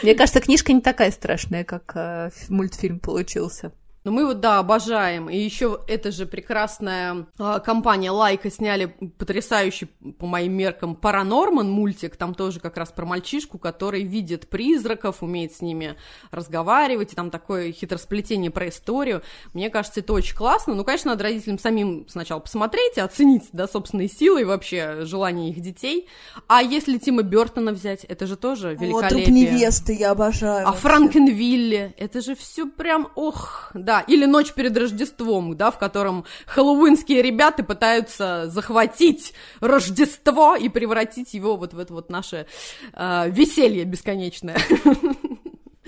Мне 0.03 0.14
кажется, 0.14 0.40
книжка 0.40 0.73
не 0.73 0.81
такая 0.81 1.11
страшная, 1.11 1.64
как 1.64 1.92
э, 1.94 2.31
мультфильм 2.49 2.99
получился. 2.99 3.73
Но 4.05 4.12
мы 4.12 4.27
вот, 4.27 4.40
да, 4.40 4.59
обожаем. 4.59 5.31
И 5.31 5.38
еще 5.38 5.81
эта 5.88 6.11
же 6.11 6.27
прекрасная 6.27 7.27
э, 7.38 7.61
компания 7.64 8.11
Лайка 8.11 8.51
сняли 8.51 8.95
потрясающий, 9.17 9.87
по 9.87 10.27
моим 10.27 10.53
меркам, 10.53 10.95
Паранорман 10.95 11.71
мультик. 11.71 12.17
Там 12.17 12.35
тоже 12.35 12.61
как 12.61 12.77
раз 12.77 12.93
про 12.93 13.07
мальчишку, 13.07 13.59
который 13.59 14.03
видит 14.03 14.51
призраков, 14.51 15.23
умеет 15.23 15.55
с 15.55 15.62
ними 15.62 15.97
разговаривать, 16.31 17.14
и 17.14 17.17
там 17.17 17.31
такое 17.31 17.73
хитросплетение 17.73 18.51
про 18.51 18.69
историю. 18.69 19.23
Мне 19.55 19.71
кажется, 19.71 20.01
это 20.01 20.12
очень 20.12 20.37
классно. 20.37 20.75
Ну, 20.75 20.85
конечно, 20.85 21.12
надо 21.12 21.25
родителям 21.25 21.59
самим 21.59 22.07
сначала 22.07 22.40
посмотреть 22.40 22.99
и 22.99 23.01
оценить, 23.01 23.45
да, 23.53 23.67
собственные 23.67 24.09
силы 24.09 24.43
и 24.43 24.45
вообще 24.45 25.07
желания 25.07 25.49
их 25.49 25.61
детей. 25.61 26.09
А 26.47 26.62
если 26.62 26.99
Тима 26.99 27.23
Бертона 27.23 27.73
взять, 27.73 28.05
это 28.05 28.27
же 28.27 28.37
тоже 28.37 28.75
великолепие. 28.75 28.93
Вот 28.93 29.09
труп 29.09 29.29
невесты 29.29 29.95
я 29.95 30.11
обожаю. 30.11 30.69
А 30.69 30.73
Франкенвилле, 30.73 31.95
это 31.97 32.21
же 32.21 32.35
все 32.35 32.67
прям, 32.67 33.09
ох, 33.14 33.71
да. 33.73 33.93
Или 34.00 34.24
Ночь 34.24 34.52
перед 34.52 34.76
Рождеством, 34.76 35.57
да, 35.57 35.70
в 35.70 35.78
котором 35.78 36.24
хэллоуинские 36.46 37.22
ребята 37.22 37.62
пытаются 37.62 38.48
захватить 38.48 39.35
Рождество 39.61 40.57
и 40.57 40.68
превратить 40.68 41.35
его 41.35 41.57
вот 41.57 41.74
в 41.74 41.78
это 41.78 41.92
вот 41.92 42.11
наше 42.11 42.46
э, 42.92 43.30
веселье 43.30 43.85
бесконечное. 43.85 44.59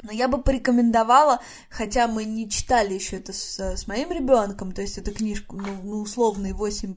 Но 0.07 0.13
я 0.13 0.29
бы 0.29 0.41
порекомендовала, 0.41 1.41
хотя 1.69 2.07
мы 2.07 2.25
не 2.25 2.49
читали 2.49 2.95
еще 2.95 3.17
это 3.17 3.33
с, 3.33 3.59
с 3.59 3.89
моим 3.89 4.13
ребенком, 4.13 4.71
то 4.71 4.81
есть 4.81 4.99
эту 4.99 5.13
книжку, 5.13 5.57
ну, 5.57 5.67
ну, 5.83 6.01
условный 6.03 6.53
8+, 6.53 6.95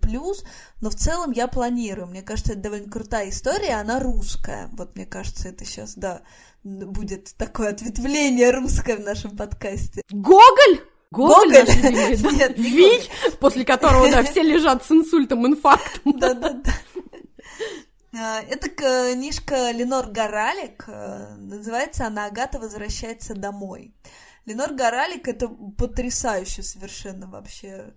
но 0.82 0.90
в 0.92 0.96
целом 0.96 1.32
я 1.32 1.48
планирую. 1.48 2.06
Мне 2.06 2.22
кажется, 2.22 2.54
это 2.54 2.62
довольно 2.62 2.92
крутая 2.92 3.30
история, 3.30 3.80
она 3.80 4.00
русская. 4.00 4.70
Вот 4.74 4.96
мне 4.96 5.08
кажется, 5.08 5.50
это 5.50 5.66
сейчас, 5.66 5.96
да, 5.96 6.22
будет 6.64 7.34
такое 7.36 7.70
ответвление 7.70 8.52
русское 8.52 8.98
в 8.98 9.02
нашем 9.02 9.36
подкасте. 9.36 10.04
Гоголь? 10.12 10.80
Гоголь, 11.12 11.52
Гоголь? 11.52 11.54
наш 11.54 11.76
любимый, 11.76 12.18
да? 12.18 12.32
Нет, 12.32 12.58
не 12.58 12.70
Вий, 12.70 13.10
после 13.40 13.66
которого, 13.66 14.12
да, 14.12 14.24
все 14.24 14.44
лежат 14.44 14.86
с 14.86 14.92
инсультом, 14.92 15.46
инфарктом. 15.48 16.20
Да-да-да. 16.20 16.72
А, 18.12 18.42
это 18.42 18.70
книжка 18.70 19.72
Ленор 19.72 20.08
Горалик, 20.10 20.86
э, 20.88 21.36
называется 21.38 22.08
она 22.08 22.26
«Агата 22.26 22.60
возвращается 22.60 23.36
домой». 23.36 23.94
Ленор 24.46 24.74
Горалик— 24.74 25.28
это 25.30 25.48
потрясающе 25.48 26.64
совершенно 26.64 27.28
вообще 27.28 27.94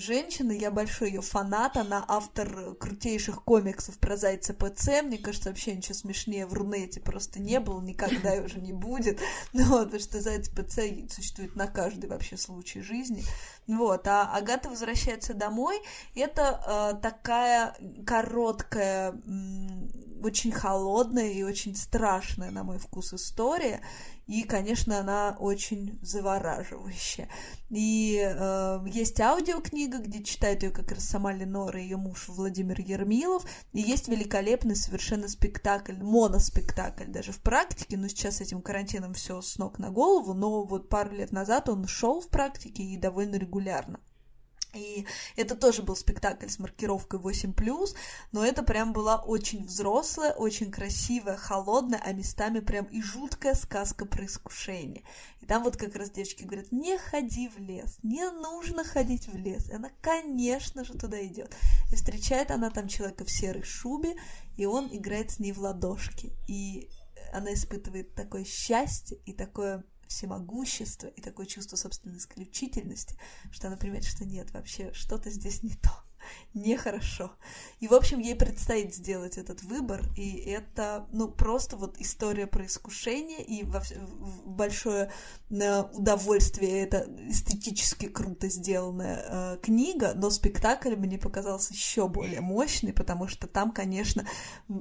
женщина, 0.00 0.52
я 0.52 0.70
большой 0.70 1.08
ее 1.08 1.20
фанат, 1.20 1.76
она 1.76 2.04
автор 2.08 2.74
крутейших 2.74 3.42
комиксов 3.42 3.98
про 3.98 4.16
Зайца 4.16 4.54
ПЦ, 4.54 5.02
мне 5.02 5.18
кажется, 5.18 5.48
вообще 5.48 5.74
ничего 5.74 5.94
смешнее 5.94 6.46
в 6.46 6.52
Рунете 6.52 7.00
просто 7.00 7.40
не 7.40 7.60
было, 7.60 7.80
никогда 7.80 8.34
и 8.34 8.40
уже 8.40 8.60
не 8.60 8.72
будет, 8.72 9.20
ну, 9.52 9.64
вот, 9.64 9.84
потому 9.84 10.00
что 10.00 10.20
Зайц 10.20 10.48
ПЦ 10.48 10.80
существует 11.12 11.56
на 11.56 11.66
каждый 11.66 12.08
вообще 12.08 12.36
случай 12.36 12.80
жизни, 12.80 13.24
вот, 13.66 14.06
а 14.08 14.30
Агата 14.34 14.68
возвращается 14.68 15.34
домой, 15.34 15.80
это 16.14 16.94
э, 16.94 17.00
такая 17.02 17.76
короткая, 18.06 19.12
очень 20.24 20.52
холодная 20.52 21.30
и 21.30 21.42
очень 21.42 21.76
страшная, 21.76 22.50
на 22.50 22.64
мой 22.64 22.78
вкус, 22.78 23.12
история, 23.12 23.80
и, 24.26 24.42
конечно, 24.42 24.98
она 24.98 25.36
очень 25.38 25.98
завораживающая. 26.02 27.28
И 27.70 28.18
э, 28.18 28.84
есть 28.86 29.20
аудиокнига, 29.20 29.98
где 29.98 30.22
читает 30.22 30.62
ее 30.62 30.70
как 30.70 30.92
раз 30.92 31.04
сама 31.04 31.32
Ленора 31.32 31.80
и 31.80 31.84
ее 31.84 31.96
муж 31.96 32.28
Владимир 32.28 32.80
Ермилов, 32.80 33.44
и 33.72 33.80
есть 33.80 34.08
великолепный 34.08 34.76
совершенно 34.76 35.28
спектакль, 35.28 35.96
моноспектакль 36.00 37.06
даже 37.06 37.32
в 37.32 37.40
практике, 37.40 37.96
но 37.98 38.08
сейчас 38.08 38.36
с 38.36 38.40
этим 38.40 38.62
карантином 38.62 39.12
все 39.12 39.42
с 39.42 39.58
ног 39.58 39.78
на 39.78 39.90
голову, 39.90 40.32
но 40.32 40.64
вот 40.64 40.88
пару 40.88 41.12
лет 41.12 41.32
назад 41.32 41.68
он 41.68 41.86
шел 41.86 42.20
в 42.20 42.28
практике 42.28 42.82
и 42.82 42.96
довольно 42.96 43.36
регулярно. 43.36 44.00
И 44.74 45.06
это 45.36 45.54
тоже 45.56 45.82
был 45.82 45.96
спектакль 45.96 46.48
с 46.48 46.58
маркировкой 46.58 47.20
8+, 47.20 47.96
но 48.32 48.44
это 48.44 48.62
прям 48.62 48.92
была 48.92 49.16
очень 49.16 49.64
взрослая, 49.64 50.32
очень 50.32 50.70
красивая, 50.70 51.36
холодная, 51.36 52.00
а 52.04 52.12
местами 52.12 52.60
прям 52.60 52.86
и 52.86 53.02
жуткая 53.02 53.54
сказка 53.54 54.06
про 54.06 54.26
искушение. 54.26 55.02
И 55.40 55.46
там 55.46 55.62
вот 55.62 55.76
как 55.76 55.94
раз 55.96 56.10
девочки 56.10 56.42
говорят, 56.42 56.72
не 56.72 56.96
ходи 56.98 57.48
в 57.48 57.58
лес, 57.58 57.98
не 58.02 58.28
нужно 58.30 58.84
ходить 58.84 59.28
в 59.28 59.36
лес. 59.36 59.68
И 59.68 59.74
она, 59.74 59.90
конечно 60.00 60.84
же, 60.84 60.94
туда 60.94 61.24
идет. 61.24 61.54
И 61.92 61.96
встречает 61.96 62.50
она 62.50 62.70
там 62.70 62.88
человека 62.88 63.24
в 63.24 63.30
серой 63.30 63.62
шубе, 63.62 64.16
и 64.56 64.66
он 64.66 64.88
играет 64.90 65.30
с 65.30 65.38
ней 65.38 65.52
в 65.52 65.58
ладошки. 65.58 66.32
И 66.48 66.88
она 67.32 67.52
испытывает 67.52 68.14
такое 68.14 68.44
счастье 68.44 69.18
и 69.26 69.32
такое 69.32 69.84
всемогущество 70.08 71.08
и 71.08 71.20
такое 71.20 71.46
чувство 71.46 71.76
собственной 71.76 72.18
исключительности, 72.18 73.16
что 73.50 73.68
она 73.68 73.76
понимает, 73.76 74.04
что 74.04 74.24
нет, 74.24 74.52
вообще 74.52 74.92
что-то 74.92 75.30
здесь 75.30 75.62
не 75.62 75.74
то 75.74 75.90
нехорошо. 76.54 77.32
И, 77.80 77.88
в 77.88 77.92
общем, 77.92 78.20
ей 78.20 78.34
предстоит 78.34 78.94
сделать 78.94 79.36
этот 79.36 79.62
выбор, 79.62 80.02
и 80.16 80.36
это, 80.38 81.06
ну, 81.12 81.28
просто 81.28 81.76
вот 81.76 82.00
история 82.00 82.46
про 82.46 82.64
искушение, 82.66 83.42
и 83.42 83.64
во, 83.64 83.82
большое 84.46 85.10
э, 85.50 85.82
удовольствие, 85.92 86.82
это 86.82 87.06
эстетически 87.28 88.06
круто 88.06 88.48
сделанная 88.48 89.24
э, 89.26 89.58
книга, 89.62 90.12
но 90.14 90.30
спектакль 90.30 90.94
мне 90.94 91.18
показался 91.18 91.74
еще 91.74 92.08
более 92.08 92.40
мощный, 92.40 92.92
потому 92.92 93.26
что 93.26 93.46
там, 93.48 93.72
конечно, 93.72 94.24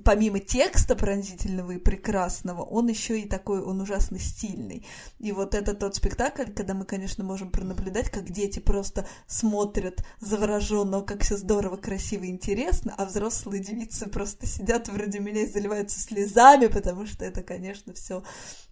помимо 0.05 0.39
текста 0.39 0.95
пронзительного 0.95 1.71
и 1.71 1.77
прекрасного, 1.77 2.61
он 2.61 2.87
еще 2.87 3.19
и 3.19 3.27
такой, 3.27 3.61
он 3.61 3.81
ужасно 3.81 4.19
стильный. 4.19 4.85
И 5.19 5.31
вот 5.31 5.55
это 5.55 5.73
тот 5.73 5.95
спектакль, 5.95 6.51
когда 6.51 6.73
мы, 6.75 6.85
конечно, 6.85 7.23
можем 7.23 7.49
пронаблюдать, 7.49 8.09
как 8.09 8.29
дети 8.29 8.59
просто 8.59 9.07
смотрят 9.27 10.05
завороженно, 10.19 11.01
как 11.01 11.23
все 11.23 11.35
здорово, 11.35 11.62
красиво, 11.69 12.25
интересно, 12.25 12.93
а 12.97 13.05
взрослые 13.05 13.63
девицы 13.63 14.09
просто 14.09 14.45
сидят 14.45 14.87
вроде 14.89 15.19
меня 15.19 15.43
и 15.43 15.51
заливаются 15.51 15.99
слезами, 15.99 16.67
потому 16.67 17.05
что 17.05 17.25
это, 17.25 17.43
конечно, 17.43 17.93
все 17.93 18.23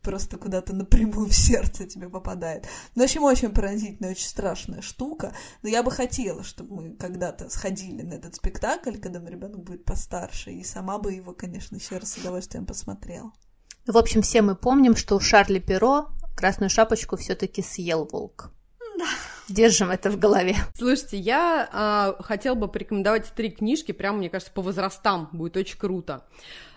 просто 0.01 0.37
куда-то 0.37 0.73
напрямую 0.73 1.27
в 1.27 1.35
сердце 1.35 1.85
тебе 1.85 2.09
попадает. 2.09 2.67
Ну, 2.95 3.03
в 3.03 3.05
общем, 3.05 3.23
очень 3.23 3.49
поразительная, 3.49 4.11
очень 4.11 4.27
страшная 4.27 4.81
штука, 4.81 5.33
но 5.61 5.69
я 5.69 5.83
бы 5.83 5.91
хотела, 5.91 6.43
чтобы 6.43 6.75
мы 6.75 6.95
когда-то 6.95 7.49
сходили 7.49 8.01
на 8.01 8.13
этот 8.13 8.35
спектакль, 8.35 8.97
когда 8.97 9.19
мой 9.19 9.31
ребенок 9.31 9.63
будет 9.63 9.85
постарше, 9.85 10.51
и 10.51 10.63
сама 10.63 10.97
бы 10.97 11.13
его, 11.13 11.33
конечно, 11.33 11.75
еще 11.75 11.97
раз 11.97 12.13
с 12.13 12.17
удовольствием 12.17 12.65
посмотрела. 12.65 13.31
В 13.87 13.97
общем, 13.97 14.21
все 14.21 14.41
мы 14.41 14.55
помним, 14.55 14.95
что 14.95 15.15
у 15.15 15.19
Шарли 15.19 15.59
Перо 15.59 16.09
красную 16.35 16.69
шапочку 16.69 17.17
все-таки 17.17 17.61
съел 17.61 18.07
волк. 18.11 18.51
Да. 19.01 19.07
Держим 19.49 19.89
это 19.89 20.11
в 20.11 20.19
голове. 20.19 20.55
Слушайте, 20.75 21.17
я 21.17 22.15
э, 22.19 22.23
хотела 22.23 22.53
бы 22.53 22.67
порекомендовать 22.67 23.25
три 23.35 23.49
книжки, 23.49 23.91
прямо, 23.91 24.19
мне 24.19 24.29
кажется, 24.29 24.53
по 24.53 24.61
возрастам, 24.61 25.27
будет 25.31 25.57
очень 25.57 25.77
круто. 25.77 26.23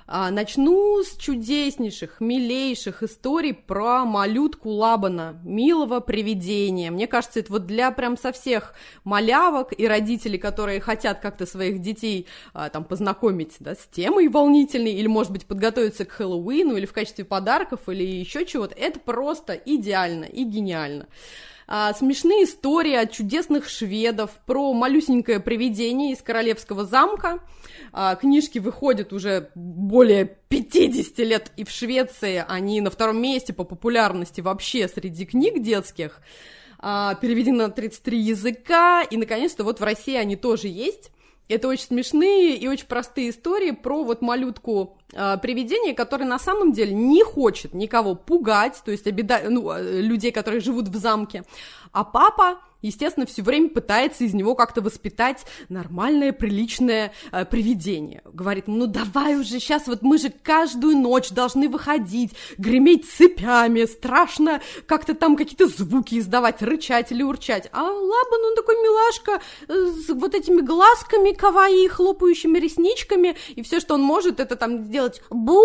А, 0.06 0.30
начну 0.30 1.02
с 1.02 1.16
чудеснейших, 1.16 2.20
милейших 2.20 3.02
историй 3.02 3.54
про 3.54 4.04
малютку 4.04 4.70
Лабана, 4.70 5.38
милого 5.44 6.00
привидения. 6.00 6.90
Мне 6.90 7.06
кажется, 7.06 7.40
это 7.40 7.52
вот 7.52 7.66
для 7.66 7.90
прям 7.90 8.16
со 8.16 8.32
всех 8.32 8.74
малявок 9.04 9.78
и 9.78 9.86
родителей, 9.86 10.38
которые 10.38 10.80
хотят 10.80 11.20
как-то 11.20 11.46
своих 11.46 11.80
детей 11.80 12.26
а, 12.54 12.70
там 12.70 12.84
познакомить 12.84 13.56
да, 13.60 13.74
с 13.74 13.86
темой 13.90 14.28
волнительной, 14.28 14.92
или, 14.92 15.06
может 15.06 15.32
быть, 15.32 15.46
подготовиться 15.46 16.06
к 16.06 16.12
Хэллоуину, 16.12 16.76
или 16.76 16.86
в 16.86 16.92
качестве 16.92 17.24
подарков, 17.24 17.88
или 17.88 18.02
еще 18.02 18.46
чего-то. 18.46 18.74
Это 18.74 18.98
просто 19.00 19.52
идеально 19.52 20.24
и 20.24 20.44
гениально 20.44 21.06
а, 21.66 21.92
смешные 21.94 22.44
истории 22.44 22.94
от 22.94 23.12
чудесных 23.12 23.68
шведов 23.68 24.30
про 24.46 24.72
малюсенькое 24.72 25.40
привидение 25.40 26.12
из 26.12 26.22
королевского 26.22 26.84
замка. 26.84 27.40
А, 27.92 28.16
книжки 28.16 28.58
выходят 28.58 29.12
уже 29.12 29.50
более 29.54 30.24
50 30.48 31.18
лет, 31.18 31.52
и 31.56 31.64
в 31.64 31.70
Швеции 31.70 32.44
они 32.46 32.80
на 32.80 32.90
втором 32.90 33.20
месте 33.20 33.52
по 33.52 33.64
популярности 33.64 34.40
вообще 34.40 34.88
среди 34.88 35.24
книг 35.24 35.62
детских. 35.62 36.20
А, 36.78 37.14
переведены 37.14 37.66
на 37.66 37.70
33 37.70 38.18
языка, 38.18 39.02
и, 39.02 39.16
наконец-то, 39.16 39.64
вот 39.64 39.80
в 39.80 39.84
России 39.84 40.16
они 40.16 40.36
тоже 40.36 40.68
есть. 40.68 41.10
Это 41.48 41.68
очень 41.68 41.84
смешные 41.84 42.56
и 42.56 42.66
очень 42.68 42.86
простые 42.86 43.30
истории 43.30 43.72
про 43.72 44.02
вот 44.02 44.22
малютку 44.22 44.96
э, 45.12 45.36
привидение, 45.42 45.94
которое 45.94 46.24
на 46.24 46.38
самом 46.38 46.72
деле 46.72 46.94
не 46.94 47.22
хочет 47.22 47.74
никого 47.74 48.14
пугать, 48.14 48.80
то 48.84 48.90
есть 48.90 49.06
обеда... 49.06 49.42
ну, 49.48 49.70
э, 49.70 50.00
людей, 50.00 50.32
которые 50.32 50.60
живут 50.60 50.88
в 50.88 50.96
замке, 50.96 51.44
а 51.92 52.02
папа 52.02 52.60
естественно, 52.86 53.26
все 53.26 53.42
время 53.42 53.68
пытается 53.68 54.24
из 54.24 54.34
него 54.34 54.54
как-то 54.54 54.80
воспитать 54.80 55.44
нормальное, 55.68 56.32
приличное 56.32 57.12
э, 57.32 57.44
привидение. 57.44 58.22
Говорит, 58.24 58.66
ну 58.66 58.86
давай 58.86 59.36
уже 59.36 59.58
сейчас, 59.60 59.86
вот 59.86 60.02
мы 60.02 60.18
же 60.18 60.30
каждую 60.30 60.96
ночь 60.96 61.30
должны 61.30 61.68
выходить, 61.68 62.32
греметь 62.58 63.10
цепями, 63.10 63.86
страшно 63.86 64.60
как-то 64.86 65.14
там 65.14 65.36
какие-то 65.36 65.66
звуки 65.66 66.18
издавать, 66.18 66.62
рычать 66.62 67.10
или 67.10 67.22
урчать. 67.22 67.68
А 67.72 67.82
Лабан, 67.82 68.44
он 68.44 68.54
такой 68.54 68.76
милашка 68.76 69.40
с 69.68 70.08
вот 70.10 70.34
этими 70.34 70.60
глазками 70.60 71.32
каваи, 71.32 71.88
хлопающими 71.88 72.58
ресничками, 72.58 73.36
и 73.56 73.62
все, 73.62 73.80
что 73.80 73.94
он 73.94 74.02
может, 74.02 74.40
это 74.40 74.56
там 74.56 74.90
делать 74.90 75.22
бу. 75.30 75.62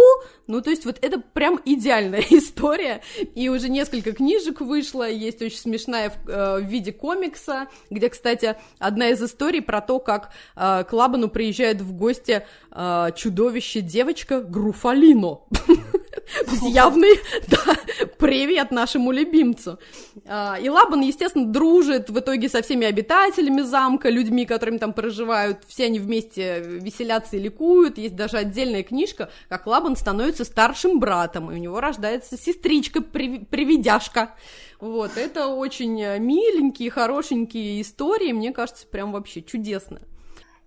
Ну, 0.48 0.62
то 0.62 0.72
есть 0.72 0.86
вот 0.86 0.98
это 1.02 1.20
прям 1.20 1.60
идеальная 1.64 2.24
история. 2.30 3.02
И 3.36 3.50
уже 3.50 3.70
несколько 3.70 4.14
книжек 4.14 4.62
вышло, 4.62 5.08
есть 5.08 5.42
очень 5.42 5.58
смешная 5.58 6.12
э, 6.28 6.60
в 6.60 6.66
виде 6.66 6.92
комикса, 7.10 7.68
где, 7.90 8.08
кстати, 8.08 8.56
одна 8.78 9.10
из 9.10 9.24
историй 9.24 9.64
про 9.64 9.82
то, 9.82 9.98
как 10.00 10.30
э, 10.56 10.84
к 10.84 10.94
Лабану 10.94 11.28
приезжает 11.28 11.82
в 11.82 11.94
гости 11.94 12.46
э, 12.72 13.08
чудовище-девочка 13.16 14.42
Груфалино. 14.42 15.40
Явный, 16.62 17.20
да, 17.48 17.76
привет 18.20 18.70
нашему 18.70 19.12
любимцу. 19.12 19.80
А, 20.28 20.58
и 20.62 20.70
Лабан, 20.70 21.02
естественно, 21.02 21.46
дружит 21.46 22.12
в 22.12 22.20
итоге 22.20 22.50
со 22.50 22.62
всеми 22.62 22.86
обитателями 22.86 23.62
замка, 23.62 24.10
людьми, 24.10 24.46
которыми 24.46 24.78
там 24.78 24.94
проживают, 24.94 25.64
все 25.68 25.86
они 25.86 25.98
вместе 26.00 26.60
веселятся 26.60 27.38
и 27.38 27.40
ликуют, 27.40 27.98
есть 27.98 28.16
даже 28.16 28.38
отдельная 28.38 28.84
книжка, 28.84 29.32
как 29.48 29.66
Лабан 29.66 29.96
становится 29.96 30.46
старшим 30.46 31.00
братом, 31.00 31.50
и 31.50 31.56
у 31.56 31.58
него 31.58 31.80
рождается 31.80 32.38
сестричка-привидяшка. 32.38 34.36
Вот, 34.80 35.18
это 35.18 35.48
очень 35.48 35.96
миленькие, 36.20 36.90
хорошенькие 36.90 37.82
истории, 37.82 38.32
мне 38.32 38.52
кажется, 38.54 38.88
прям 38.88 39.12
вообще 39.12 39.42
чудесно. 39.42 40.00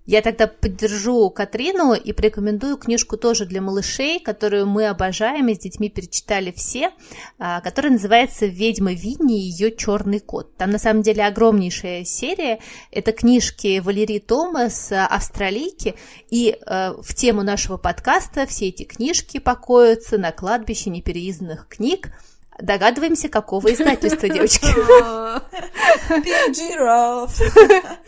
Я 0.04 0.20
тогда 0.20 0.48
поддержу 0.48 1.30
Катрину 1.30 1.94
и 1.94 2.12
порекомендую 2.12 2.76
книжку 2.76 3.16
тоже 3.16 3.46
для 3.46 3.60
малышей, 3.62 4.18
которую 4.18 4.66
мы 4.66 4.88
обожаем 4.88 5.46
и 5.46 5.54
с 5.54 5.60
детьми 5.60 5.88
перечитали 5.88 6.50
все, 6.50 6.90
а, 7.38 7.60
которая 7.60 7.92
называется 7.92 8.46
«Ведьма 8.46 8.94
Винни 8.94 9.38
и 9.38 9.48
ее 9.48 9.74
черный 9.74 10.18
кот». 10.18 10.56
Там 10.56 10.70
на 10.70 10.78
самом 10.78 11.02
деле 11.02 11.24
огромнейшая 11.24 12.04
серия. 12.04 12.58
Это 12.90 13.12
книжки 13.12 13.78
Валерии 13.78 14.18
Томас, 14.18 14.90
австралийки, 14.90 15.94
и 16.30 16.58
э, 16.58 16.94
в 17.00 17.14
тему 17.14 17.44
нашего 17.44 17.76
подкаста 17.76 18.46
все 18.46 18.68
эти 18.68 18.82
книжки 18.82 19.38
покоятся 19.38 20.18
на 20.18 20.32
кладбище 20.32 20.90
непереизданных 20.90 21.68
книг– 21.68 22.08
Догадываемся, 22.62 23.28
какого 23.28 23.72
издательства, 23.72 24.28
девочки. 24.28 24.66
Жираф. 26.54 27.38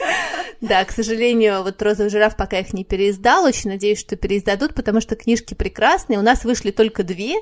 Да, 0.61 0.83
к 0.85 0.93
сожалению, 0.93 1.62
вот 1.62 1.83
«Розовый 1.83 2.09
жираф» 2.09 2.37
пока 2.37 2.59
их 2.61 2.73
не 2.73 2.85
переиздал. 2.85 3.45
Очень 3.45 3.71
надеюсь, 3.71 4.01
что 4.01 4.17
переиздадут, 4.17 4.73
потому 4.73 5.03
что 5.03 5.14
книжки 5.14 5.53
прекрасные. 5.53 6.19
У 6.19 6.23
нас 6.23 6.45
вышли 6.45 6.71
только 6.71 7.03
две, 7.03 7.35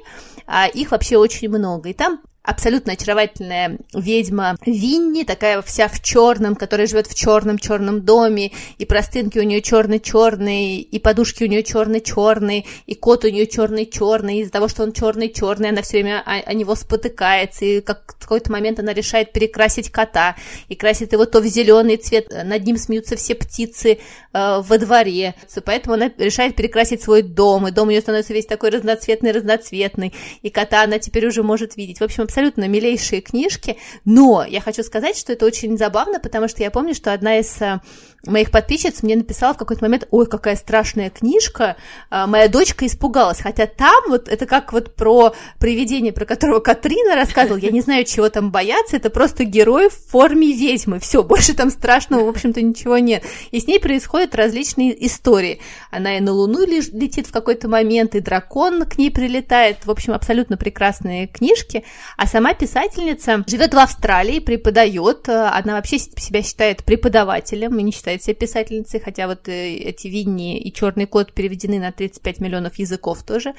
а 0.44 0.66
их 0.66 0.90
вообще 0.90 1.18
очень 1.18 1.48
много. 1.48 1.90
И 1.90 1.92
там 1.92 2.20
абсолютно 2.42 2.94
очаровательная 2.94 3.78
ведьма 3.94 4.57
Винни, 4.66 5.22
такая 5.22 5.62
вся 5.62 5.88
в 5.88 6.02
черном, 6.02 6.57
которая 6.57 6.87
живет 6.87 7.07
в 7.07 7.14
черном 7.14 7.59
черном 7.59 8.02
доме, 8.02 8.52
и 8.78 8.85
простынки 8.85 9.38
у 9.38 9.42
нее 9.42 9.62
черный-черный, 9.62 10.78
и 10.78 10.98
подушки 10.98 11.44
у 11.44 11.46
нее 11.46 11.62
черный-черный, 11.62 12.66
и 12.87 12.94
кот 12.94 13.24
у 13.24 13.28
нее 13.28 13.46
черный-черный, 13.46 14.40
из-за 14.40 14.52
того, 14.52 14.68
что 14.68 14.83
он 14.83 14.92
черный-черный, 14.92 15.68
она 15.68 15.83
все 15.83 15.98
время 15.98 16.22
о, 16.24 16.33
о 16.33 16.55
него 16.55 16.74
спотыкается, 16.74 17.64
и 17.64 17.81
как 17.81 18.16
в 18.18 18.22
какой-то 18.22 18.50
момент 18.50 18.81
она 18.81 18.92
решает 18.92 19.33
перекрасить 19.33 19.90
кота, 19.90 20.37
и 20.68 20.74
красит 20.74 21.12
его 21.12 21.26
то 21.26 21.40
в 21.40 21.46
зеленый 21.46 21.96
цвет, 21.96 22.33
над 22.44 22.64
ним 22.64 22.76
смеются 22.76 23.16
все 23.16 23.37
птицы 23.37 23.98
э, 24.33 24.62
во 24.62 24.78
дворе, 24.78 25.37
поэтому 25.64 25.94
она 25.94 26.11
решает 26.18 26.57
перекрасить 26.57 27.02
свой 27.02 27.22
дом, 27.22 27.68
и 27.68 27.70
дом 27.70 27.88
у 27.88 27.90
нее 27.92 28.00
становится 28.00 28.33
весь 28.33 28.46
такой 28.46 28.70
разноцветный-разноцветный, 28.70 30.12
и 30.42 30.50
кота 30.50 30.83
она 30.83 30.98
теперь 30.98 31.26
уже 31.26 31.44
может 31.44 31.76
видеть. 31.76 32.00
В 32.00 32.02
общем, 32.02 32.26
абсолютно 32.33 32.66
милейшие 32.66 33.21
книжки, 33.21 33.77
но 34.07 34.42
я 34.42 34.62
хочу 34.62 34.83
сказать, 34.83 35.18
что 35.18 35.35
это 35.35 35.45
очень 35.45 35.77
забавно, 35.77 36.18
потому 36.18 36.49
что 36.49 36.62
я 36.62 36.71
помню, 36.71 36.95
что 36.95 37.12
одна 37.12 37.38
из 37.38 37.61
э, 37.61 37.81
моих 38.25 38.51
подписчиц 38.51 39.03
мне 39.03 39.16
написала 39.16 39.53
в 39.53 39.59
какой-то 39.59 39.85
момент, 39.85 40.07
ой, 40.11 40.27
какая 40.27 40.57
страшная 40.57 41.11
книжка, 41.11 41.77
а, 42.11 42.27
моя 42.27 42.49
дочка 42.49 42.87
испугалась, 42.87 43.40
хотя 43.40 43.66
там 43.66 44.05
вот 44.09 44.29
это 44.29 44.47
как 44.47 44.73
вот 44.73 44.95
про 44.95 45.35
привидение, 45.59 46.12
про 46.12 46.25
которого 46.25 46.61
Катрина 46.61 47.16
рассказывала, 47.16 47.59
я 47.59 47.71
не 47.71 47.81
знаю, 47.81 48.05
чего 48.05 48.29
там 48.29 48.51
бояться, 48.51 48.97
это 48.97 49.11
просто 49.11 49.45
герой 49.45 49.90
в 49.90 50.11
форме 50.11 50.53
ведьмы, 50.53 51.01
все, 51.01 51.23
больше 51.23 51.55
там 51.55 51.71
страшного, 51.71 52.25
в 52.25 52.29
общем-то, 52.29 52.62
ничего 52.62 52.99
нет. 52.99 53.25
И 53.51 53.61
с 53.61 53.66
ней 53.66 53.81
происходят 53.81 54.35
различные 54.35 55.07
истории. 55.07 55.61
Она 55.90 56.16
и 56.16 56.21
на 56.21 56.33
Луну 56.33 56.64
летит 56.64 57.27
в 57.27 57.33
какой-то 57.33 57.68
момент, 57.68 58.14
и 58.14 58.21
дракон 58.21 58.85
к 58.85 58.99
ней 58.99 59.11
прилетает, 59.11 59.85
в 59.85 59.90
общем, 59.90 60.12
абсолютно 60.12 60.57
прекрасные 60.57 61.27
книжки, 61.27 61.85
а 62.22 62.26
сама 62.28 62.54
писательница 62.54 63.42
живет 63.48 63.74
в 63.74 63.78
Австралии, 63.78 64.38
преподает, 64.38 65.28
она 65.28 65.74
вообще 65.74 65.98
себя 65.98 66.44
считает 66.44 66.85
преподавателем, 66.85 67.76
и 67.80 67.82
не 67.82 67.90
считает 67.90 68.22
себя 68.22 68.37
писательницей, 68.37 69.00
хотя 69.00 69.26
вот 69.26 69.48
э, 69.48 69.74
эти 69.74 70.06
Винни 70.06 70.56
и 70.61 70.72
Черный 70.72 71.06
кот 71.06 71.32
переведены 71.32 71.80
на 71.80 71.90
35 71.90 72.38
миллионов 72.38 72.76
языков 72.76 73.24
тоже. 73.24 73.54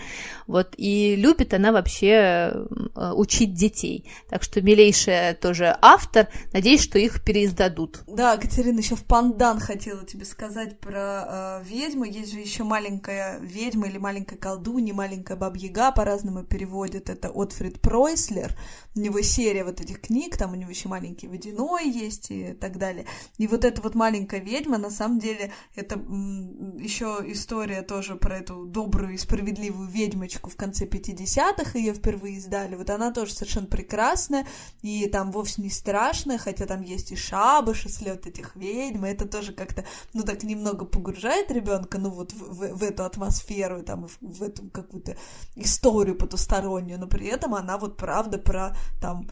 Вот, 0.48 0.76
и 0.78 1.18
любит 1.18 1.54
она 1.54 1.74
вообще 1.74 2.54
э, 2.96 3.12
учить 3.12 3.54
детей. 3.54 4.06
Так 4.30 4.44
что 4.44 4.62
милейшая 4.62 5.34
тоже 5.34 5.78
автор. 5.82 6.30
Надеюсь, 6.54 6.82
что 6.82 6.98
их 6.98 7.22
переиздадут. 7.22 8.00
Да, 8.08 8.38
Катерина, 8.38 8.80
еще 8.80 8.96
в 8.96 9.04
пандан 9.04 9.60
хотела 9.60 10.06
тебе 10.06 10.24
сказать 10.24 10.80
про 10.80 11.60
э, 11.60 11.64
ведьму. 11.66 12.06
Есть 12.06 12.32
же 12.32 12.40
еще 12.40 12.64
маленькая 12.64 13.40
ведьма 13.42 13.88
или 13.88 13.98
маленькая 13.98 14.38
колдунья, 14.38 14.94
маленькая 14.94 15.36
бабьяга, 15.36 15.92
по-разному 15.92 16.44
переводят. 16.44 17.10
Это 17.10 17.30
Отфрид 17.30 17.82
Пройслер. 17.82 18.53
У 18.96 19.00
него 19.00 19.22
серия 19.22 19.64
вот 19.64 19.82
этих 19.82 20.02
книг, 20.02 20.38
там 20.38 20.52
у 20.52 20.56
него 20.56 20.70
еще 20.70 20.88
маленький 20.88 21.28
водяной 21.28 21.90
есть 21.90 22.32
и 22.32 22.54
так 22.54 22.78
далее. 22.78 23.06
И 23.38 23.48
вот 23.48 23.66
эта 23.66 23.82
вот 23.82 23.96
маленькая 23.96 24.40
ведьма, 24.40 24.78
на 24.78 24.90
самом 24.90 25.20
деле, 25.20 25.52
это 25.76 25.96
еще 25.96 27.20
история 27.28 27.82
тоже 27.82 28.16
про 28.16 28.38
эту 28.38 28.66
добрую 28.66 29.14
и 29.14 29.18
справедливую 29.18 29.88
ведьмочку 29.88 30.50
в 30.50 30.56
конце 30.56 30.86
50-х, 30.86 31.78
ее 31.78 31.94
впервые 31.94 32.38
издали. 32.38 32.76
Вот 32.76 32.90
она 32.90 33.12
тоже 33.12 33.34
совершенно 33.34 33.68
прекрасная, 33.68 34.46
и 34.82 35.08
там 35.08 35.32
вовсе 35.32 35.62
не 35.62 35.70
страшная, 35.70 36.38
хотя 36.38 36.66
там 36.66 36.82
есть 36.82 37.12
и 37.12 37.16
шабаш, 37.16 37.86
и 37.86 37.90
слет 37.90 38.28
этих 38.28 38.56
ведьм, 38.56 39.06
и 39.06 39.10
это 39.10 39.28
тоже 39.28 39.54
как-то, 39.54 39.86
ну, 40.14 40.24
так 40.24 40.44
немного 40.44 40.86
погружает 40.86 41.52
ребенка, 41.52 41.98
ну, 41.98 42.10
вот 42.10 42.34
в, 42.34 42.54
в, 42.54 42.78
в 42.78 42.84
эту 42.84 43.04
атмосферу, 43.04 43.84
там, 43.84 44.08
в, 44.08 44.18
в 44.22 44.44
эту 44.44 44.70
какую-то 44.70 45.18
историю 45.56 46.16
потустороннюю, 46.16 47.00
но 47.00 47.08
при 47.08 47.28
этом 47.28 47.56
она 47.56 47.78
вот 47.78 47.98
правда 47.98 48.38
про, 48.44 48.76
там, 49.02 49.30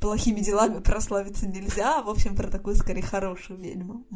плохими 0.00 0.40
делами 0.40 0.80
прославиться 0.80 1.46
нельзя, 1.46 2.02
в 2.02 2.08
общем, 2.08 2.36
про 2.36 2.48
такую, 2.48 2.76
скорее, 2.76 3.02
хорошую 3.02 3.58
ведьму. 3.58 4.06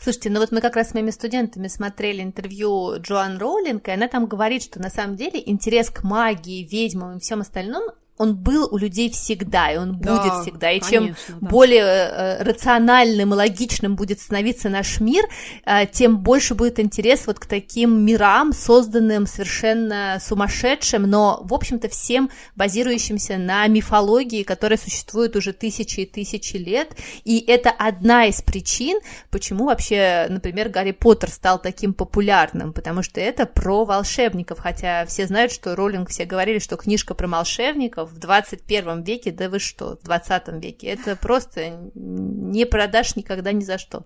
Слушайте, 0.00 0.30
ну 0.30 0.40
вот 0.40 0.52
мы 0.52 0.60
как 0.60 0.76
раз 0.76 0.90
с 0.90 0.94
моими 0.94 1.10
студентами 1.10 1.68
смотрели 1.68 2.22
интервью 2.22 2.98
Джоан 2.98 3.38
Роулинг, 3.38 3.88
и 3.88 3.92
она 3.92 4.08
там 4.08 4.26
говорит, 4.26 4.62
что 4.62 4.80
на 4.80 4.90
самом 4.90 5.16
деле 5.16 5.42
интерес 5.44 5.90
к 5.90 6.02
магии, 6.02 6.66
ведьмам 6.66 7.16
и 7.16 7.20
всем 7.20 7.40
остальном 7.40 7.84
он 8.16 8.36
был 8.36 8.68
у 8.70 8.76
людей 8.76 9.10
всегда, 9.10 9.72
и 9.72 9.76
он 9.76 9.98
да, 9.98 10.16
будет 10.16 10.42
всегда. 10.42 10.70
И 10.70 10.80
конечно, 10.80 11.16
чем 11.16 11.38
да. 11.40 11.48
более 11.48 11.82
э, 11.82 12.42
рациональным 12.42 13.34
и 13.34 13.36
логичным 13.36 13.96
будет 13.96 14.20
становиться 14.20 14.68
наш 14.68 15.00
мир, 15.00 15.24
э, 15.64 15.86
тем 15.86 16.18
больше 16.18 16.54
будет 16.54 16.78
интерес 16.78 17.26
вот 17.26 17.40
к 17.40 17.46
таким 17.46 18.04
мирам, 18.04 18.52
созданным 18.52 19.26
совершенно 19.26 20.18
сумасшедшим, 20.20 21.02
но, 21.02 21.40
в 21.44 21.52
общем-то, 21.52 21.88
всем 21.88 22.30
базирующимся 22.54 23.36
на 23.36 23.66
мифологии, 23.66 24.44
которая 24.44 24.78
существует 24.78 25.34
уже 25.34 25.52
тысячи 25.52 26.00
и 26.00 26.06
тысячи 26.06 26.56
лет. 26.56 26.96
И 27.24 27.40
это 27.40 27.70
одна 27.70 28.26
из 28.26 28.42
причин, 28.42 29.00
почему 29.30 29.66
вообще, 29.66 30.26
например, 30.28 30.68
Гарри 30.68 30.92
Поттер 30.92 31.30
стал 31.30 31.60
таким 31.60 31.92
популярным, 31.94 32.72
потому 32.72 33.02
что 33.02 33.20
это 33.20 33.44
про 33.44 33.84
волшебников, 33.84 34.60
хотя 34.60 35.04
все 35.06 35.26
знают, 35.26 35.50
что 35.50 35.74
Роллинг 35.74 36.10
все 36.10 36.24
говорили, 36.24 36.60
что 36.60 36.76
книжка 36.76 37.14
про 37.14 37.26
волшебников, 37.26 38.03
в 38.04 38.18
21 38.18 39.02
веке, 39.02 39.30
да 39.30 39.48
вы 39.48 39.58
что, 39.58 39.96
в 39.96 40.04
20 40.04 40.48
веке, 40.62 40.88
это 40.88 41.16
просто 41.16 41.90
не 41.94 42.66
продашь 42.66 43.16
никогда 43.16 43.52
ни 43.52 43.62
за 43.62 43.78
что. 43.78 44.04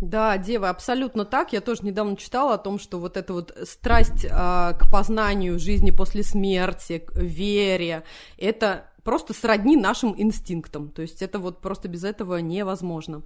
Да, 0.00 0.38
Дева, 0.38 0.68
абсолютно 0.68 1.24
так. 1.24 1.52
Я 1.52 1.60
тоже 1.60 1.80
недавно 1.82 2.16
читала 2.16 2.54
о 2.54 2.58
том, 2.58 2.78
что 2.78 3.00
вот 3.00 3.16
эта 3.16 3.32
вот 3.32 3.56
страсть 3.64 4.24
э, 4.24 4.28
к 4.30 4.88
познанию 4.92 5.58
жизни 5.58 5.90
после 5.90 6.22
смерти, 6.22 6.98
к 6.98 7.16
вере, 7.16 8.04
это 8.36 8.84
просто 9.08 9.32
сродни 9.32 9.74
нашим 9.74 10.14
инстинктам. 10.18 10.90
То 10.90 11.00
есть 11.00 11.22
это 11.22 11.38
вот 11.38 11.62
просто 11.62 11.88
без 11.88 12.04
этого 12.04 12.36
невозможно. 12.36 13.22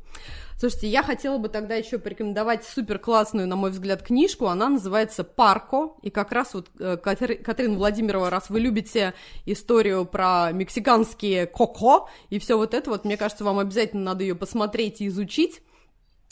Слушайте, 0.57 0.87
я 0.87 1.03
хотела 1.03 1.39
бы 1.39 1.49
тогда 1.49 1.75
еще 1.75 1.99
порекомендовать 1.99 2.65
супер 2.65 3.01
классную, 3.01 3.49
на 3.49 3.57
мой 3.57 3.73
взгляд, 3.73 4.01
книжку. 4.01 4.47
Она 4.47 4.69
называется 4.69 5.25
«Парко». 5.25 5.95
И 6.03 6.11
как 6.11 6.31
раз 6.31 6.55
вот, 6.55 6.69
э, 6.79 6.97
Катрин 6.99 7.79
Владимирова, 7.79 8.31
раз 8.31 8.49
вы 8.49 8.61
любите 8.61 9.15
историю 9.45 10.05
про 10.05 10.53
мексиканские 10.53 11.47
коко 11.49 12.09
и 12.31 12.39
все 12.39 12.57
вот 12.57 12.75
это, 12.75 12.89
вот 12.89 13.05
мне 13.05 13.17
кажется, 13.17 13.43
вам 13.43 13.59
обязательно 13.59 14.05
надо 14.05 14.23
ее 14.23 14.37
посмотреть 14.37 15.01
и 15.01 15.09
изучить. 15.09 15.63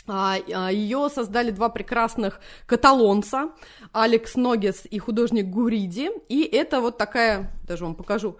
А, 0.06 0.36
а, 0.54 0.70
ее 0.70 1.08
создали 1.12 1.50
два 1.50 1.70
прекрасных 1.70 2.40
каталонца, 2.66 3.50
Алекс 3.90 4.36
Ногес 4.36 4.86
и 4.88 5.00
художник 5.00 5.46
Гуриди, 5.46 6.10
и 6.28 6.44
это 6.44 6.80
вот 6.80 6.98
такая, 6.98 7.50
даже 7.66 7.84
вам 7.84 7.96
покажу, 7.96 8.38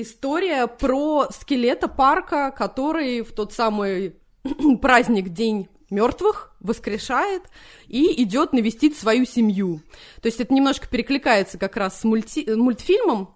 история 0.00 0.66
про 0.66 1.28
скелета 1.30 1.88
парка, 1.88 2.50
который 2.50 3.22
в 3.22 3.32
тот 3.32 3.52
самый 3.52 4.16
праздник 4.80 5.30
День 5.30 5.68
мертвых, 5.90 6.54
воскрешает 6.60 7.42
и 7.86 8.22
идет 8.22 8.52
навестить 8.52 8.96
свою 8.98 9.24
семью. 9.24 9.80
То 10.20 10.26
есть 10.26 10.40
это 10.40 10.52
немножко 10.52 10.86
перекликается 10.86 11.56
как 11.58 11.76
раз 11.76 12.00
с 12.00 12.04
мульти... 12.04 12.50
мультфильмом, 12.50 13.34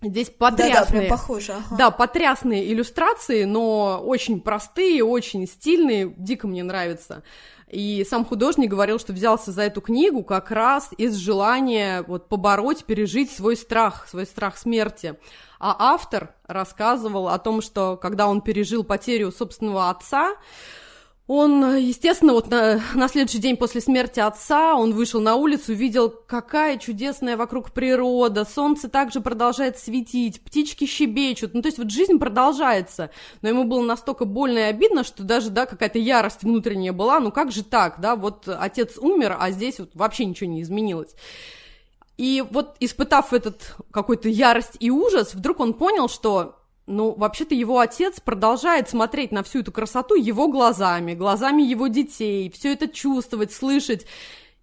Здесь 0.00 0.30
потрясные, 0.30 1.02
да, 1.02 1.08
да, 1.08 1.16
похоже, 1.16 1.52
ага. 1.54 1.76
да, 1.76 1.90
потрясные 1.90 2.72
иллюстрации, 2.72 3.42
но 3.42 4.00
очень 4.00 4.40
простые, 4.40 5.02
очень 5.02 5.44
стильные, 5.48 6.14
дико 6.16 6.46
мне 6.46 6.62
нравится. 6.62 7.24
И 7.68 8.06
сам 8.08 8.24
художник 8.24 8.70
говорил, 8.70 9.00
что 9.00 9.12
взялся 9.12 9.50
за 9.50 9.62
эту 9.62 9.80
книгу 9.80 10.22
как 10.22 10.52
раз 10.52 10.90
из 10.96 11.16
желания 11.16 12.02
вот 12.06 12.28
побороть, 12.28 12.84
пережить 12.84 13.32
свой 13.32 13.56
страх, 13.56 14.06
свой 14.08 14.24
страх 14.24 14.56
смерти. 14.56 15.16
А 15.58 15.92
автор 15.92 16.34
рассказывал 16.46 17.28
о 17.28 17.38
том, 17.38 17.62
что 17.62 17.96
когда 17.96 18.28
он 18.28 18.40
пережил 18.40 18.84
потерю 18.84 19.32
собственного 19.32 19.90
отца, 19.90 20.36
он, 21.28 21.76
естественно, 21.76 22.32
вот 22.32 22.48
на, 22.50 22.80
на 22.94 23.06
следующий 23.06 23.38
день 23.38 23.58
после 23.58 23.82
смерти 23.82 24.18
отца 24.18 24.74
он 24.74 24.94
вышел 24.94 25.20
на 25.20 25.34
улицу, 25.34 25.72
увидел, 25.72 26.08
какая 26.08 26.78
чудесная 26.78 27.36
вокруг 27.36 27.72
природа, 27.72 28.46
солнце 28.46 28.88
также 28.88 29.20
продолжает 29.20 29.78
светить, 29.78 30.40
птички 30.40 30.86
щебечут, 30.86 31.52
ну, 31.52 31.60
то 31.60 31.68
есть 31.68 31.76
вот 31.76 31.90
жизнь 31.90 32.18
продолжается, 32.18 33.10
но 33.42 33.50
ему 33.50 33.64
было 33.64 33.82
настолько 33.82 34.24
больно 34.24 34.58
и 34.58 34.62
обидно, 34.62 35.04
что 35.04 35.22
даже, 35.22 35.50
да, 35.50 35.66
какая-то 35.66 35.98
ярость 35.98 36.44
внутренняя 36.44 36.94
была, 36.94 37.20
ну, 37.20 37.30
как 37.30 37.52
же 37.52 37.62
так, 37.62 38.00
да, 38.00 38.16
вот 38.16 38.48
отец 38.48 38.96
умер, 38.96 39.36
а 39.38 39.50
здесь 39.50 39.80
вот 39.80 39.90
вообще 39.92 40.24
ничего 40.24 40.48
не 40.48 40.62
изменилось. 40.62 41.14
И 42.18 42.44
вот 42.50 42.76
испытав 42.80 43.32
этот 43.32 43.76
какой-то 43.92 44.28
ярость 44.28 44.76
и 44.80 44.90
ужас, 44.90 45.34
вдруг 45.34 45.60
он 45.60 45.72
понял, 45.72 46.08
что 46.08 46.56
ну, 46.86 47.14
вообще-то 47.14 47.54
его 47.54 47.78
отец 47.78 48.18
продолжает 48.18 48.88
смотреть 48.88 49.30
на 49.30 49.42
всю 49.44 49.60
эту 49.60 49.70
красоту 49.70 50.16
его 50.16 50.48
глазами, 50.48 51.14
глазами 51.14 51.62
его 51.62 51.86
детей, 51.86 52.50
все 52.50 52.72
это 52.72 52.88
чувствовать, 52.88 53.52
слышать. 53.52 54.06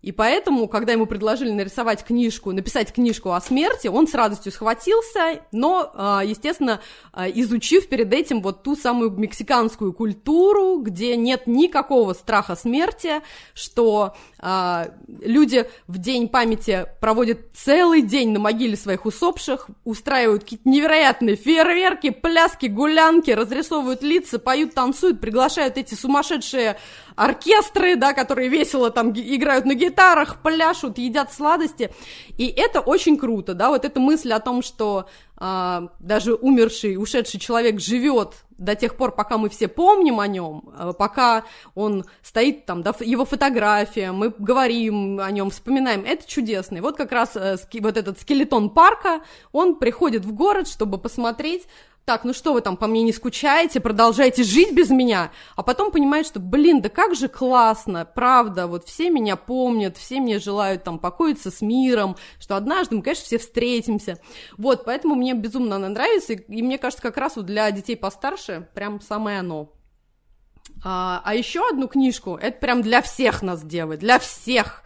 И 0.06 0.12
поэтому, 0.12 0.68
когда 0.68 0.92
ему 0.92 1.08
предложили 1.08 1.50
нарисовать 1.50 2.04
книжку, 2.04 2.52
написать 2.52 2.94
книжку 2.94 3.32
о 3.32 3.42
смерти, 3.42 3.88
он 3.88 4.08
с 4.08 4.14
радостью 4.14 4.52
схватился, 4.52 5.42
но, 5.52 5.92
а, 5.96 6.22
естественно, 6.24 6.80
а, 7.12 7.28
изучив 7.28 7.90
перед 7.90 8.14
этим 8.14 8.44
вот 8.44 8.62
ту 8.62 8.76
самую 8.76 9.10
мексиканскую 9.10 9.94
культуру, 9.94 10.78
где 10.78 11.18
нет 11.18 11.48
никакого 11.48 12.14
страха 12.14 12.56
смерти, 12.56 13.24
что 13.56 14.16
а, 14.38 14.90
люди 15.08 15.68
в 15.88 15.98
день 15.98 16.30
памяти 16.30 16.86
проводят 17.02 17.40
целый 17.56 18.04
день 18.04 18.30
на 18.30 18.40
могиле 18.40 18.78
своих 18.78 19.08
усопших, 19.08 19.70
устраивают 19.86 20.44
какие-то 20.44 20.70
невероятные 20.70 21.36
фейерверки, 21.36 22.12
пляски, 22.12 22.68
гулянки, 22.68 23.32
разрисовывают 23.32 24.04
лица, 24.04 24.38
поют, 24.38 24.76
танцуют, 24.76 25.20
приглашают 25.20 25.80
эти 25.80 25.96
сумасшедшие 25.96 26.78
оркестры, 27.16 27.96
да, 27.96 28.14
которые 28.14 28.50
весело 28.50 28.92
там 28.92 29.12
играют 29.12 29.66
на 29.66 29.74
гитарах, 29.74 30.42
пляшут, 30.42 30.98
едят 30.98 31.34
сладости. 31.34 31.92
И 32.38 32.48
это 32.48 32.80
очень 32.80 33.18
круто, 33.18 33.54
да, 33.54 33.70
вот 33.70 33.86
эта 33.86 34.00
мысль 34.00 34.34
о 34.34 34.40
том, 34.40 34.62
что 34.62 35.08
а, 35.38 35.90
даже 36.00 36.34
умерший, 36.34 36.96
ушедший 36.98 37.40
человек 37.40 37.82
живет 37.82 38.46
до 38.58 38.74
тех 38.76 38.96
пор, 38.96 39.12
пока 39.12 39.38
мы 39.38 39.50
все 39.50 39.68
помним 39.68 40.22
о 40.22 40.28
нем, 40.28 40.70
а, 40.78 40.94
пока 40.94 41.44
он 41.74 42.06
стоит 42.22 42.66
там, 42.66 42.84
да, 42.84 42.94
его 43.02 43.26
фотография, 43.26 44.12
мы 44.12 44.34
говорим 44.38 45.20
о 45.20 45.30
нем, 45.32 45.50
вспоминаем, 45.50 46.06
это 46.06 46.28
чудесно. 46.28 46.78
И 46.78 46.82
вот 46.82 46.96
как 46.96 47.12
раз 47.12 47.36
э, 47.36 47.58
вот 47.82 47.98
этот 47.98 48.22
скелетон 48.22 48.70
парка, 48.70 49.22
он 49.52 49.76
приходит 49.76 50.24
в 50.24 50.34
город, 50.34 50.70
чтобы 50.70 50.98
посмотреть 50.98 51.68
так, 52.06 52.24
ну 52.24 52.34
что 52.34 52.54
вы 52.54 52.62
там 52.62 52.78
по 52.78 52.86
мне 52.88 53.02
не 53.02 53.12
скучаете, 53.12 53.80
продолжаете 53.80 54.44
жить 54.44 54.72
без 54.74 54.92
меня, 54.92 55.32
а 55.56 55.64
потом 55.64 55.92
понимает, 55.92 56.28
что, 56.28 56.40
блин, 56.40 56.82
да 56.82 56.90
как 56.90 57.16
же 57.16 57.28
классно, 57.28 58.06
правда, 58.06 58.68
вот 58.68 58.86
все 58.86 59.10
меня 59.10 59.36
помнят, 59.36 59.98
все 59.98 60.20
мне 60.22 60.40
желают 60.40 60.84
там 60.84 61.00
покоиться 61.00 61.50
с 61.50 61.62
миром, 61.62 62.16
что 62.40 62.56
однажды 62.56 62.96
мы, 62.96 63.02
конечно, 63.02 63.26
все 63.26 63.40
встретимся. 63.40 64.20
Вот, 64.58 64.86
поэтому 64.86 65.16
мне 65.16 65.34
безумно 65.34 65.78
она 65.78 65.90
нравится, 65.90 66.34
и, 66.34 66.36
и 66.36 66.62
мне 66.62 66.78
кажется, 66.78 67.02
как 67.02 67.18
раз 67.18 67.36
вот 67.36 67.48
для 67.48 67.70
детей 67.72 67.98
постарше 67.98 68.68
прям 68.76 69.02
самое 69.02 69.40
оно. 69.40 69.72
А, 70.84 71.22
а 71.26 71.34
еще 71.34 71.68
одну 71.68 71.88
книжку, 71.88 72.36
это 72.36 72.60
прям 72.60 72.84
для 72.84 73.02
всех 73.02 73.42
нас 73.42 73.64
делает, 73.64 74.00
для 74.02 74.20
всех. 74.20 74.84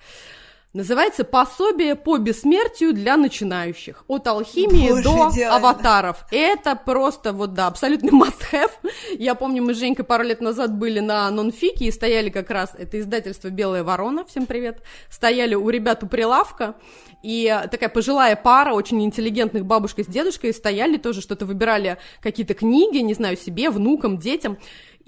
Называется 0.72 1.24
«Пособие 1.24 1.96
по 1.96 2.18
бессмертию 2.18 2.94
для 2.94 3.18
начинающих». 3.18 4.04
От 4.08 4.28
алхимии 4.28 4.90
Боже, 4.90 5.04
до 5.04 5.30
идеально. 5.32 5.56
аватаров. 5.56 6.26
Это 6.30 6.76
просто, 6.76 7.34
вот 7.34 7.56
да, 7.56 7.66
абсолютно 7.66 8.10
must-have. 8.24 8.70
Я 9.18 9.34
помню, 9.34 9.64
мы 9.64 9.74
с 9.74 9.80
Женькой 9.80 10.06
пару 10.06 10.24
лет 10.24 10.42
назад 10.42 10.78
были 10.78 11.00
на 11.00 11.32
нонфике 11.32 11.86
и 11.86 11.92
стояли 11.92 12.30
как 12.30 12.52
раз, 12.52 12.76
это 12.78 13.00
издательство 13.00 13.50
«Белая 13.50 13.84
ворона», 13.84 14.24
всем 14.26 14.46
привет, 14.46 14.84
стояли 15.10 15.56
у 15.56 15.68
ребят 15.72 16.04
у 16.04 16.08
прилавка, 16.08 16.76
и 17.24 17.52
такая 17.72 17.90
пожилая 17.90 18.36
пара, 18.36 18.74
очень 18.74 19.04
интеллигентных 19.04 19.66
бабушка 19.66 20.04
с 20.04 20.08
дедушкой, 20.08 20.54
стояли 20.54 20.98
тоже, 20.98 21.22
что-то 21.22 21.48
выбирали 21.48 21.98
какие-то 22.22 22.54
книги, 22.54 23.00
не 23.00 23.16
знаю, 23.16 23.38
себе, 23.38 23.72
внукам, 23.72 24.20
детям. 24.20 24.60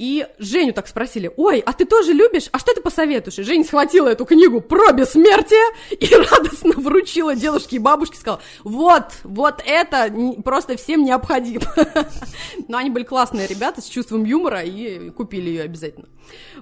И 0.02 0.26
Женю 0.40 0.74
так 0.74 0.88
спросили, 0.88 1.32
ой, 1.38 1.60
а 1.60 1.74
ты 1.74 1.86
тоже 1.86 2.14
любишь? 2.14 2.50
А 2.52 2.58
что 2.58 2.74
ты 2.74 2.82
посоветуешь? 2.82 3.38
И 3.38 3.44
Женя 3.44 3.64
схватила 3.64 4.08
эту 4.08 4.26
книгу 4.26 4.60
про 4.60 4.92
бессмертие 4.94 5.62
и 5.92 6.16
радостно 6.32 6.72
вручила 6.72 7.36
девушке 7.36 7.76
и 7.76 7.80
бабушке, 7.80 8.18
сказала, 8.18 8.42
вот, 8.64 9.04
вот 9.24 9.62
это 9.64 10.12
просто 10.44 10.76
всем 10.76 11.04
необходимо. 11.04 11.66
Но 12.68 12.80
они 12.80 12.90
были 12.90 13.04
классные 13.04 13.46
ребята 13.46 13.80
с 13.80 13.86
чувством 13.86 14.24
юмора 14.24 14.64
и 14.64 15.12
купили 15.12 15.50
ее 15.50 15.62
обязательно. 15.62 16.08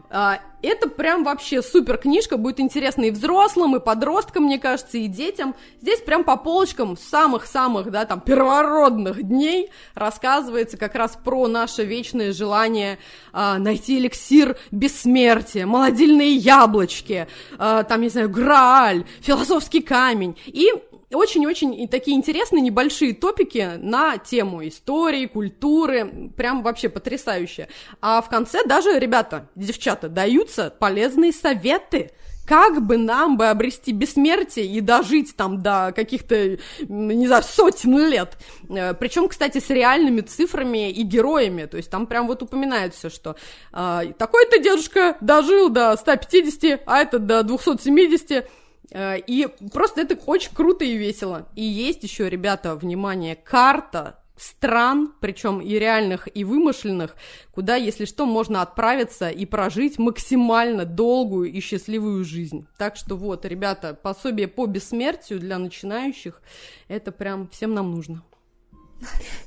А, 0.09 0.41
это 0.61 0.89
прям 0.89 1.23
вообще 1.23 1.61
супер 1.61 1.97
книжка, 1.97 2.35
будет 2.35 2.59
интересно 2.59 3.03
и 3.03 3.11
взрослым, 3.11 3.75
и 3.75 3.79
подросткам, 3.79 4.43
мне 4.43 4.59
кажется, 4.59 4.97
и 4.97 5.07
детям. 5.07 5.55
Здесь 5.81 6.01
прям 6.01 6.23
по 6.23 6.35
полочкам 6.35 6.97
самых-самых, 6.97 7.91
да, 7.91 8.05
там, 8.05 8.19
первородных 8.19 9.23
дней 9.23 9.69
рассказывается 9.93 10.77
как 10.77 10.95
раз 10.95 11.17
про 11.23 11.47
наше 11.47 11.85
вечное 11.85 12.33
желание 12.33 12.99
а, 13.33 13.57
найти 13.57 13.97
эликсир 13.97 14.57
бессмертия, 14.71 15.65
молодильные 15.65 16.35
яблочки, 16.35 17.27
а, 17.57 17.83
там, 17.83 18.01
не 18.01 18.09
знаю, 18.09 18.29
Грааль, 18.29 19.05
философский 19.21 19.81
камень. 19.81 20.37
И 20.45 20.71
очень-очень 21.11 21.87
такие 21.87 22.15
интересные 22.15 22.61
небольшие 22.61 23.13
топики 23.13 23.77
на 23.77 24.17
тему 24.17 24.67
истории, 24.67 25.25
культуры, 25.25 26.31
прям 26.37 26.61
вообще 26.61 26.89
потрясающе. 26.89 27.67
А 28.01 28.21
в 28.21 28.29
конце 28.29 28.63
даже, 28.65 28.99
ребята, 28.99 29.49
девчата, 29.55 30.07
даются 30.07 30.69
полезные 30.69 31.33
советы, 31.33 32.11
как 32.49 32.81
бы 32.81 32.97
нам 32.97 33.37
бы 33.37 33.45
обрести 33.45 33.91
бессмертие 33.91 34.65
и 34.65 34.81
дожить 34.81 35.35
там 35.35 35.61
до 35.61 35.93
каких-то, 35.95 36.57
не 36.79 37.27
знаю, 37.27 37.43
сотен 37.43 38.07
лет. 38.07 38.39
Э, 38.69 38.95
Причем, 38.95 39.27
кстати, 39.27 39.59
с 39.59 39.69
реальными 39.69 40.21
цифрами 40.21 40.89
и 40.89 41.03
героями. 41.03 41.65
То 41.65 41.77
есть 41.77 41.91
там 41.91 42.07
прям 42.07 42.25
вот 42.25 42.41
упоминается, 42.41 43.11
что 43.11 43.35
э, 43.71 44.13
такой-то 44.17 44.57
дедушка 44.57 45.15
дожил 45.21 45.69
до 45.69 45.95
150, 45.95 46.81
а 46.87 46.97
этот 46.97 47.27
до 47.27 47.43
270. 47.43 48.49
Э, 48.91 49.19
и 49.19 49.47
просто 49.71 50.01
это 50.01 50.17
очень 50.25 50.55
круто 50.55 50.83
и 50.83 50.97
весело. 50.97 51.47
И 51.55 51.61
есть 51.61 52.01
еще, 52.01 52.31
ребята, 52.31 52.73
внимание, 52.73 53.35
карта 53.35 54.18
стран, 54.39 55.13
причем 55.19 55.59
и 55.59 55.73
реальных, 55.73 56.27
и 56.33 56.43
вымышленных, 56.43 57.15
куда, 57.51 57.75
если 57.75 58.05
что, 58.05 58.25
можно 58.25 58.61
отправиться 58.61 59.29
и 59.29 59.45
прожить 59.45 59.99
максимально 59.99 60.85
долгую 60.85 61.51
и 61.51 61.59
счастливую 61.59 62.23
жизнь. 62.23 62.67
Так 62.77 62.95
что 62.95 63.15
вот, 63.15 63.45
ребята, 63.45 63.93
пособие 63.93 64.47
по 64.47 64.65
бессмертию 64.65 65.39
для 65.39 65.57
начинающих, 65.57 66.41
это 66.87 67.11
прям 67.11 67.49
всем 67.49 67.73
нам 67.73 67.91
нужно. 67.91 68.23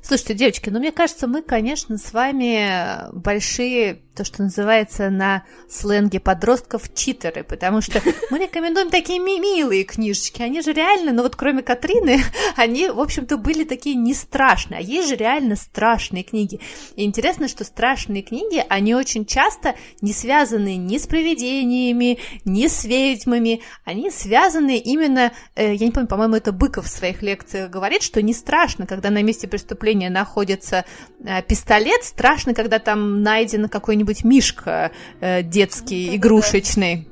Слушайте, 0.01 0.33
девочки, 0.33 0.69
ну 0.69 0.79
мне 0.79 0.91
кажется, 0.91 1.27
мы, 1.27 1.41
конечно, 1.41 1.97
с 1.97 2.11
вами 2.11 3.09
большие, 3.13 4.01
то, 4.15 4.23
что 4.23 4.43
называется 4.43 5.09
на 5.09 5.43
сленге 5.69 6.19
подростков, 6.19 6.93
читеры, 6.93 7.43
потому 7.43 7.81
что 7.81 8.01
мы 8.29 8.39
рекомендуем 8.39 8.89
такие 8.89 9.19
ми 9.19 9.39
милые 9.39 9.83
книжечки. 9.85 10.41
Они 10.41 10.61
же 10.61 10.73
реально, 10.73 11.13
ну 11.13 11.23
вот 11.23 11.35
кроме 11.35 11.63
Катрины, 11.63 12.21
они, 12.55 12.89
в 12.89 12.99
общем-то, 12.99 13.37
были 13.37 13.63
такие 13.63 13.95
не 13.95 14.13
страшные, 14.13 14.79
а 14.79 14.81
есть 14.81 15.09
же 15.09 15.15
реально 15.15 15.55
страшные 15.55 16.23
книги. 16.23 16.59
И 16.95 17.05
интересно, 17.05 17.47
что 17.47 17.63
страшные 17.63 18.23
книги, 18.23 18.63
они 18.69 18.93
очень 18.93 19.25
часто 19.25 19.75
не 20.01 20.13
связаны 20.13 20.75
ни 20.75 20.97
с 20.97 21.07
привидениями, 21.07 22.19
ни 22.45 22.67
с 22.67 22.83
ведьмами, 22.83 23.61
они 23.83 24.11
связаны 24.11 24.77
именно, 24.77 25.31
э, 25.55 25.73
я 25.73 25.85
не 25.85 25.91
помню, 25.91 26.07
по-моему, 26.07 26.35
это 26.35 26.51
Быков 26.51 26.85
в 26.85 26.89
своих 26.89 27.21
лекциях 27.21 27.69
говорит, 27.69 28.03
что 28.03 28.21
не 28.21 28.33
страшно, 28.33 28.85
когда 28.85 29.09
на 29.09 29.23
месте 29.23 29.42
преступления 29.47 30.09
находится 30.09 30.85
э, 31.23 31.41
пистолет, 31.43 32.03
страшно, 32.03 32.53
когда 32.53 32.79
там 32.79 33.21
найден 33.23 33.69
какой-нибудь 33.69 34.23
мишка 34.23 34.91
э, 35.19 35.43
детский, 35.43 36.15
игрушечный. 36.15 37.07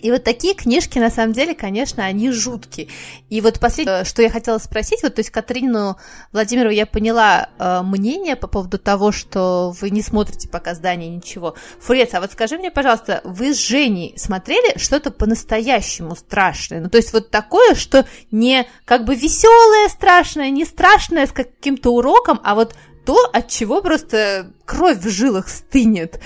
И 0.00 0.10
вот 0.10 0.24
такие 0.24 0.54
книжки, 0.54 0.98
на 0.98 1.10
самом 1.10 1.32
деле, 1.32 1.54
конечно, 1.54 2.04
они 2.04 2.30
жуткие. 2.30 2.88
И 3.28 3.40
вот 3.40 3.58
последнее, 3.60 4.04
что 4.04 4.22
я 4.22 4.30
хотела 4.30 4.58
спросить, 4.58 5.02
вот, 5.02 5.14
то 5.14 5.20
есть 5.20 5.30
Катрину 5.30 5.96
Владимирову 6.32 6.72
я 6.72 6.86
поняла 6.86 7.48
э, 7.58 7.82
мнение 7.82 8.36
по 8.36 8.46
поводу 8.46 8.78
того, 8.78 9.12
что 9.12 9.74
вы 9.80 9.90
не 9.90 10.02
смотрите 10.02 10.48
пока 10.48 10.74
здание 10.74 11.08
ничего. 11.08 11.54
Фурец, 11.80 12.14
а 12.14 12.20
вот 12.20 12.32
скажи 12.32 12.58
мне, 12.58 12.70
пожалуйста, 12.70 13.20
вы 13.24 13.54
с 13.54 13.58
Женей 13.58 14.14
смотрели 14.16 14.78
что-то 14.78 15.10
по-настоящему 15.10 16.16
страшное? 16.16 16.80
Ну, 16.80 16.88
то 16.88 16.98
есть 16.98 17.12
вот 17.12 17.30
такое, 17.30 17.74
что 17.74 18.06
не 18.30 18.66
как 18.84 19.04
бы 19.04 19.14
веселое 19.14 19.88
страшное, 19.88 20.50
не 20.50 20.64
страшное 20.64 21.26
с 21.26 21.32
каким-то 21.32 21.94
уроком, 21.94 22.40
а 22.44 22.54
вот 22.54 22.74
то, 23.04 23.16
от 23.32 23.48
чего 23.48 23.80
просто 23.80 24.52
кровь 24.66 24.98
в 24.98 25.08
жилах 25.08 25.48
стынет. 25.48 26.20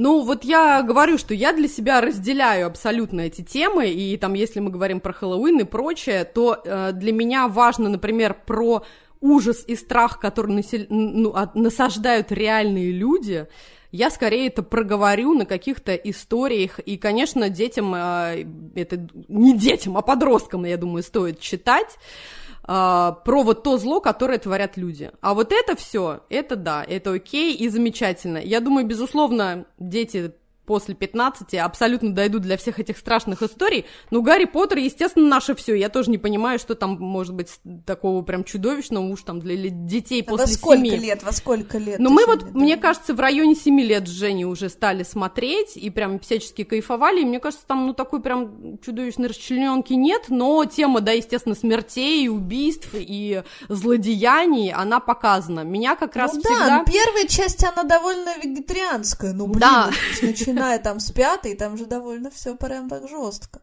Ну, 0.00 0.22
вот 0.22 0.44
я 0.44 0.80
говорю, 0.82 1.18
что 1.18 1.34
я 1.34 1.52
для 1.52 1.66
себя 1.66 2.00
разделяю 2.00 2.68
абсолютно 2.68 3.22
эти 3.22 3.42
темы, 3.42 3.88
и 3.88 4.16
там, 4.16 4.34
если 4.34 4.60
мы 4.60 4.70
говорим 4.70 5.00
про 5.00 5.12
Хэллоуин 5.12 5.58
и 5.58 5.64
прочее, 5.64 6.24
то 6.24 6.56
э, 6.64 6.92
для 6.92 7.12
меня 7.12 7.48
важно, 7.48 7.88
например, 7.88 8.36
про 8.46 8.84
ужас 9.20 9.64
и 9.66 9.74
страх, 9.74 10.20
который 10.20 10.52
насел... 10.52 10.86
ну, 10.88 11.34
насаждают 11.54 12.30
реальные 12.30 12.92
люди, 12.92 13.48
я 13.90 14.10
скорее 14.10 14.46
это 14.46 14.62
проговорю 14.62 15.34
на 15.34 15.46
каких-то 15.46 15.96
историях, 15.96 16.78
и, 16.78 16.96
конечно, 16.96 17.48
детям, 17.48 17.92
э, 17.92 18.46
это 18.76 19.08
не 19.26 19.58
детям, 19.58 19.96
а 19.96 20.02
подросткам, 20.02 20.64
я 20.64 20.76
думаю, 20.76 21.02
стоит 21.02 21.40
читать, 21.40 21.98
а, 22.70 23.12
про 23.12 23.42
вот 23.42 23.62
то 23.62 23.78
зло, 23.78 24.00
которое 24.00 24.38
творят 24.38 24.76
люди. 24.76 25.10
А 25.22 25.32
вот 25.32 25.52
это 25.52 25.74
все, 25.74 26.20
это 26.28 26.54
да, 26.54 26.84
это 26.86 27.14
окей 27.14 27.54
и 27.54 27.66
замечательно. 27.70 28.36
Я 28.36 28.60
думаю, 28.60 28.86
безусловно, 28.86 29.64
дети 29.78 30.34
после 30.68 30.94
15 30.94 31.54
абсолютно 31.54 32.12
дойдут 32.12 32.42
для 32.42 32.58
всех 32.58 32.78
этих 32.78 32.98
страшных 32.98 33.42
историй. 33.42 33.86
Но 34.10 34.20
Гарри 34.20 34.44
Поттер, 34.44 34.76
естественно, 34.76 35.26
наше 35.26 35.54
все. 35.54 35.74
Я 35.74 35.88
тоже 35.88 36.10
не 36.10 36.18
понимаю, 36.18 36.58
что 36.58 36.74
там 36.74 36.98
может 37.00 37.34
быть 37.34 37.48
такого 37.86 38.20
прям 38.20 38.44
чудовищного 38.44 39.06
уж 39.06 39.22
там 39.22 39.40
для 39.40 39.70
детей 39.70 40.20
а 40.20 40.28
после 40.28 40.44
во 40.44 40.52
сколько 40.52 40.90
7. 40.90 41.00
лет, 41.00 41.22
во 41.22 41.32
сколько 41.32 41.78
лет? 41.78 41.98
Но 41.98 42.10
мы 42.10 42.26
вот, 42.26 42.40
да? 42.40 42.50
мне 42.52 42.76
кажется, 42.76 43.14
в 43.14 43.20
районе 43.20 43.54
7 43.54 43.80
лет 43.80 44.06
с 44.06 44.10
Женей 44.10 44.44
уже 44.44 44.68
стали 44.68 45.04
смотреть 45.04 45.74
и 45.78 45.88
прям 45.88 46.20
всячески 46.20 46.64
кайфовали. 46.64 47.22
И 47.22 47.24
мне 47.24 47.40
кажется, 47.40 47.66
там, 47.66 47.86
ну, 47.86 47.94
такой 47.94 48.20
прям 48.20 48.78
чудовищной 48.84 49.28
расчлененки 49.28 49.94
нет, 49.94 50.26
но 50.28 50.62
тема, 50.66 51.00
да, 51.00 51.12
естественно, 51.12 51.54
смертей, 51.54 52.28
убийств 52.28 52.90
и 52.92 53.42
злодеяний, 53.70 54.70
она 54.70 55.00
показана. 55.00 55.60
Меня 55.60 55.96
как 55.96 56.14
раз 56.14 56.34
ну, 56.34 56.40
всегда... 56.40 56.66
да, 56.66 56.84
первая 56.84 57.26
часть, 57.26 57.64
она 57.64 57.84
довольно 57.84 58.36
вегетарианская, 58.36 59.32
ну, 59.32 59.46
блин, 59.46 59.60
да. 59.60 59.90
Начиная 60.58 60.78
там 60.78 61.00
с 61.00 61.10
пятой, 61.10 61.54
там 61.54 61.76
же 61.76 61.86
довольно 61.86 62.30
все 62.30 62.56
прям 62.56 62.88
так 62.88 63.08
жестко. 63.08 63.60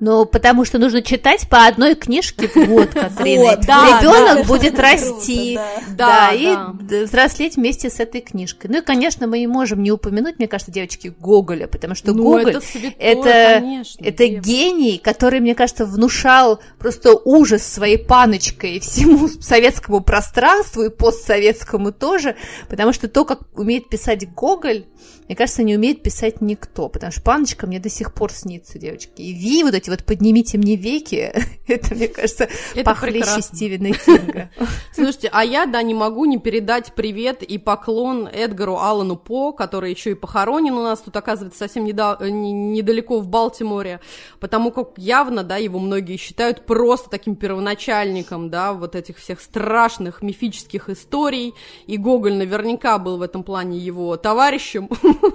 Ну, 0.00 0.26
потому 0.26 0.64
что 0.64 0.78
нужно 0.78 1.02
читать 1.02 1.48
по 1.48 1.66
одной 1.66 1.94
книжке 1.94 2.48
в 2.48 2.56
год, 2.66 2.90
Катрина. 2.94 3.44
Вот, 3.44 3.60
да, 3.60 4.00
Ребенок 4.00 4.38
да, 4.38 4.44
будет 4.44 4.72
круто, 4.72 4.82
расти, 4.82 5.54
да. 5.54 5.70
да, 5.88 6.30
Да, 6.30 6.32
и 6.34 6.46
да. 6.46 7.04
взрослеть 7.04 7.56
вместе 7.56 7.90
с 7.90 8.00
этой 8.00 8.20
книжкой. 8.20 8.70
Ну 8.70 8.78
и, 8.78 8.80
конечно, 8.82 9.28
мы 9.28 9.38
не 9.38 9.46
можем 9.46 9.82
не 9.82 9.92
упомянуть, 9.92 10.38
мне 10.38 10.48
кажется, 10.48 10.72
девочки, 10.72 11.14
Гоголя, 11.18 11.68
потому 11.68 11.94
что 11.94 12.12
Ну, 12.12 12.24
Гоголь 12.24 12.50
это 12.56 12.60
святое, 12.60 12.94
это, 12.98 13.60
конечно, 13.60 14.04
это 14.04 14.26
гений, 14.26 14.98
который, 15.02 15.38
мне 15.40 15.54
кажется, 15.54 15.86
внушал 15.86 16.60
просто 16.78 17.14
ужас 17.14 17.62
своей 17.64 17.98
паночкой 17.98 18.80
всему 18.80 19.28
советскому 19.28 20.00
пространству 20.00 20.82
и 20.82 20.90
постсоветскому 20.90 21.92
тоже, 21.92 22.34
потому 22.68 22.92
что 22.92 23.08
то, 23.08 23.24
как 23.24 23.40
умеет 23.56 23.88
писать 23.88 24.28
Гоголь, 24.34 24.86
мне 25.28 25.36
кажется, 25.36 25.62
не 25.62 25.76
умеет 25.76 26.02
писать 26.02 26.40
никто, 26.40 26.88
потому 26.88 27.10
что 27.10 27.22
паночка 27.22 27.66
мне 27.66 27.80
до 27.80 27.88
сих 27.88 28.12
пор 28.12 28.30
снится, 28.32 28.78
девочки. 28.78 29.22
И 29.22 29.32
Ви, 29.32 29.62
вот 29.62 29.74
эти 29.74 29.88
вот 29.96 30.04
«Поднимите 30.04 30.58
мне 30.58 30.76
веки», 30.76 31.32
это, 31.66 31.94
мне 31.94 32.08
кажется, 32.08 32.48
Это 32.74 32.84
похлеще 32.84 33.20
прекрасно. 33.20 33.56
Стивена 33.56 33.90
Кинга. 33.90 34.50
Слушайте, 34.94 35.30
а 35.32 35.44
я, 35.44 35.66
да, 35.66 35.82
не 35.82 35.94
могу 35.94 36.26
не 36.26 36.38
передать 36.38 36.92
привет 36.94 37.42
и 37.42 37.56
поклон 37.58 38.28
Эдгару 38.30 38.76
Аллану 38.76 39.16
По, 39.16 39.52
который 39.52 39.90
еще 39.90 40.10
и 40.10 40.14
похоронен 40.14 40.74
у 40.74 40.82
нас 40.82 41.00
тут, 41.00 41.16
оказывается, 41.16 41.58
совсем 41.58 41.86
э, 41.86 42.28
не- 42.28 42.52
недалеко 42.52 43.18
в 43.18 43.28
Балтиморе, 43.28 44.00
потому 44.40 44.70
как 44.72 44.90
явно, 44.98 45.42
да, 45.42 45.56
его 45.56 45.78
многие 45.78 46.18
считают 46.18 46.66
просто 46.66 47.08
таким 47.08 47.34
первоначальником, 47.34 48.50
да, 48.50 48.74
вот 48.74 48.94
этих 48.94 49.16
всех 49.16 49.40
страшных 49.40 50.20
мифических 50.20 50.90
историй, 50.90 51.54
и 51.86 51.96
Гоголь 51.96 52.34
наверняка 52.34 52.98
был 52.98 53.16
в 53.16 53.22
этом 53.22 53.42
плане 53.42 53.78
его 53.78 54.16
товарищем. 54.16 54.90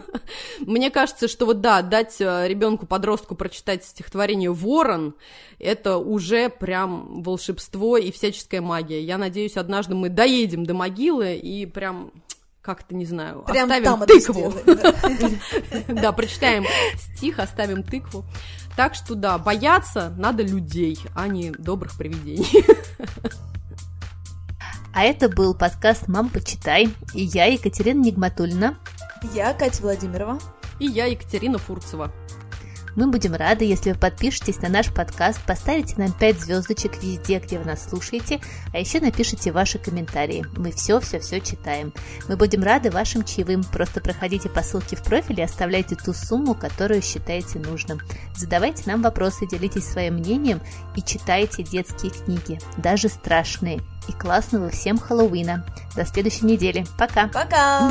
Мне 0.60 0.92
кажется, 0.92 1.28
что 1.28 1.48
вот, 1.48 1.62
да, 1.62 1.82
дать 1.82 2.20
ребенку-подростку 2.20 3.34
прочитать 3.34 3.84
стихотворение 3.84 4.39
«Ворон», 4.48 5.16
это 5.60 5.98
уже 5.98 6.50
прям 6.50 7.22
волшебство 7.22 7.98
и 7.98 8.12
всяческая 8.12 8.62
магия. 8.62 9.04
Я 9.04 9.18
надеюсь, 9.18 9.58
однажды 9.58 9.96
мы 9.96 10.10
доедем 10.10 10.66
до 10.66 10.74
могилы 10.74 11.36
и 11.36 11.66
прям 11.66 12.12
как-то, 12.62 12.96
не 12.96 13.06
знаю, 13.06 13.44
Прям 13.48 13.70
оставим 13.70 13.84
там 13.84 14.06
тыкву. 14.06 14.54
Да, 16.02 16.12
прочитаем 16.12 16.66
стих, 16.98 17.40
оставим 17.40 17.84
тыкву. 17.84 18.26
Так 18.76 18.96
что, 18.96 19.16
да, 19.16 19.38
бояться 19.38 20.14
надо 20.18 20.44
людей, 20.44 21.00
а 21.16 21.28
не 21.28 21.52
добрых 21.52 21.98
привидений. 21.98 22.48
А 24.92 25.04
это 25.04 25.30
был 25.30 25.54
подкаст 25.54 26.08
«Мам, 26.08 26.30
почитай», 26.30 26.90
и 27.14 27.22
я, 27.22 27.46
Екатерина 27.46 28.02
Нигматульна. 28.02 28.80
Я 29.36 29.54
Катя 29.54 29.84
Владимирова. 29.84 30.40
И 30.80 30.88
я, 30.88 31.06
Екатерина 31.06 31.60
Фурцева. 31.60 32.12
Мы 32.96 33.08
будем 33.08 33.36
рады, 33.36 33.66
если 33.66 33.92
вы 33.92 33.98
подпишетесь 33.98 34.62
на 34.62 34.70
наш 34.70 34.94
подкаст, 34.94 35.40
поставите 35.46 35.96
нам 35.98 36.12
5 36.12 36.40
звездочек 36.40 37.02
везде, 37.02 37.40
где 37.40 37.60
вы 37.60 37.66
нас 37.66 37.88
слушаете, 37.88 38.40
а 38.74 38.80
еще 38.80 39.00
напишите 39.00 39.52
ваши 39.52 39.78
комментарии. 39.80 40.46
Мы 40.58 40.72
все-все-все 40.72 41.40
читаем. 41.42 41.94
Мы 42.28 42.38
будем 42.38 42.64
рады 42.64 42.92
вашим 42.92 43.24
чаевым. 43.24 43.64
Просто 43.64 44.02
проходите 44.02 44.50
по 44.50 44.62
ссылке 44.62 44.96
в 44.96 45.04
профиле 45.04 45.44
и 45.44 45.46
оставляйте 45.46 45.96
ту 45.96 46.14
сумму, 46.14 46.56
которую 46.56 47.02
считаете 47.02 47.60
нужным. 47.60 48.00
Задавайте 48.36 48.84
нам 48.86 49.02
вопросы, 49.02 49.48
делитесь 49.48 49.88
своим 49.88 50.16
мнением 50.16 50.62
и 50.96 51.02
читайте 51.02 51.64
детские 51.64 52.12
книги, 52.12 52.60
даже 52.78 53.10
страшные. 53.10 53.82
И 54.08 54.12
классного 54.12 54.70
всем 54.70 54.98
Хэллоуина. 54.98 55.66
До 55.96 56.06
следующей 56.06 56.46
недели. 56.46 56.86
Пока! 56.98 57.28
Пока! 57.28 57.88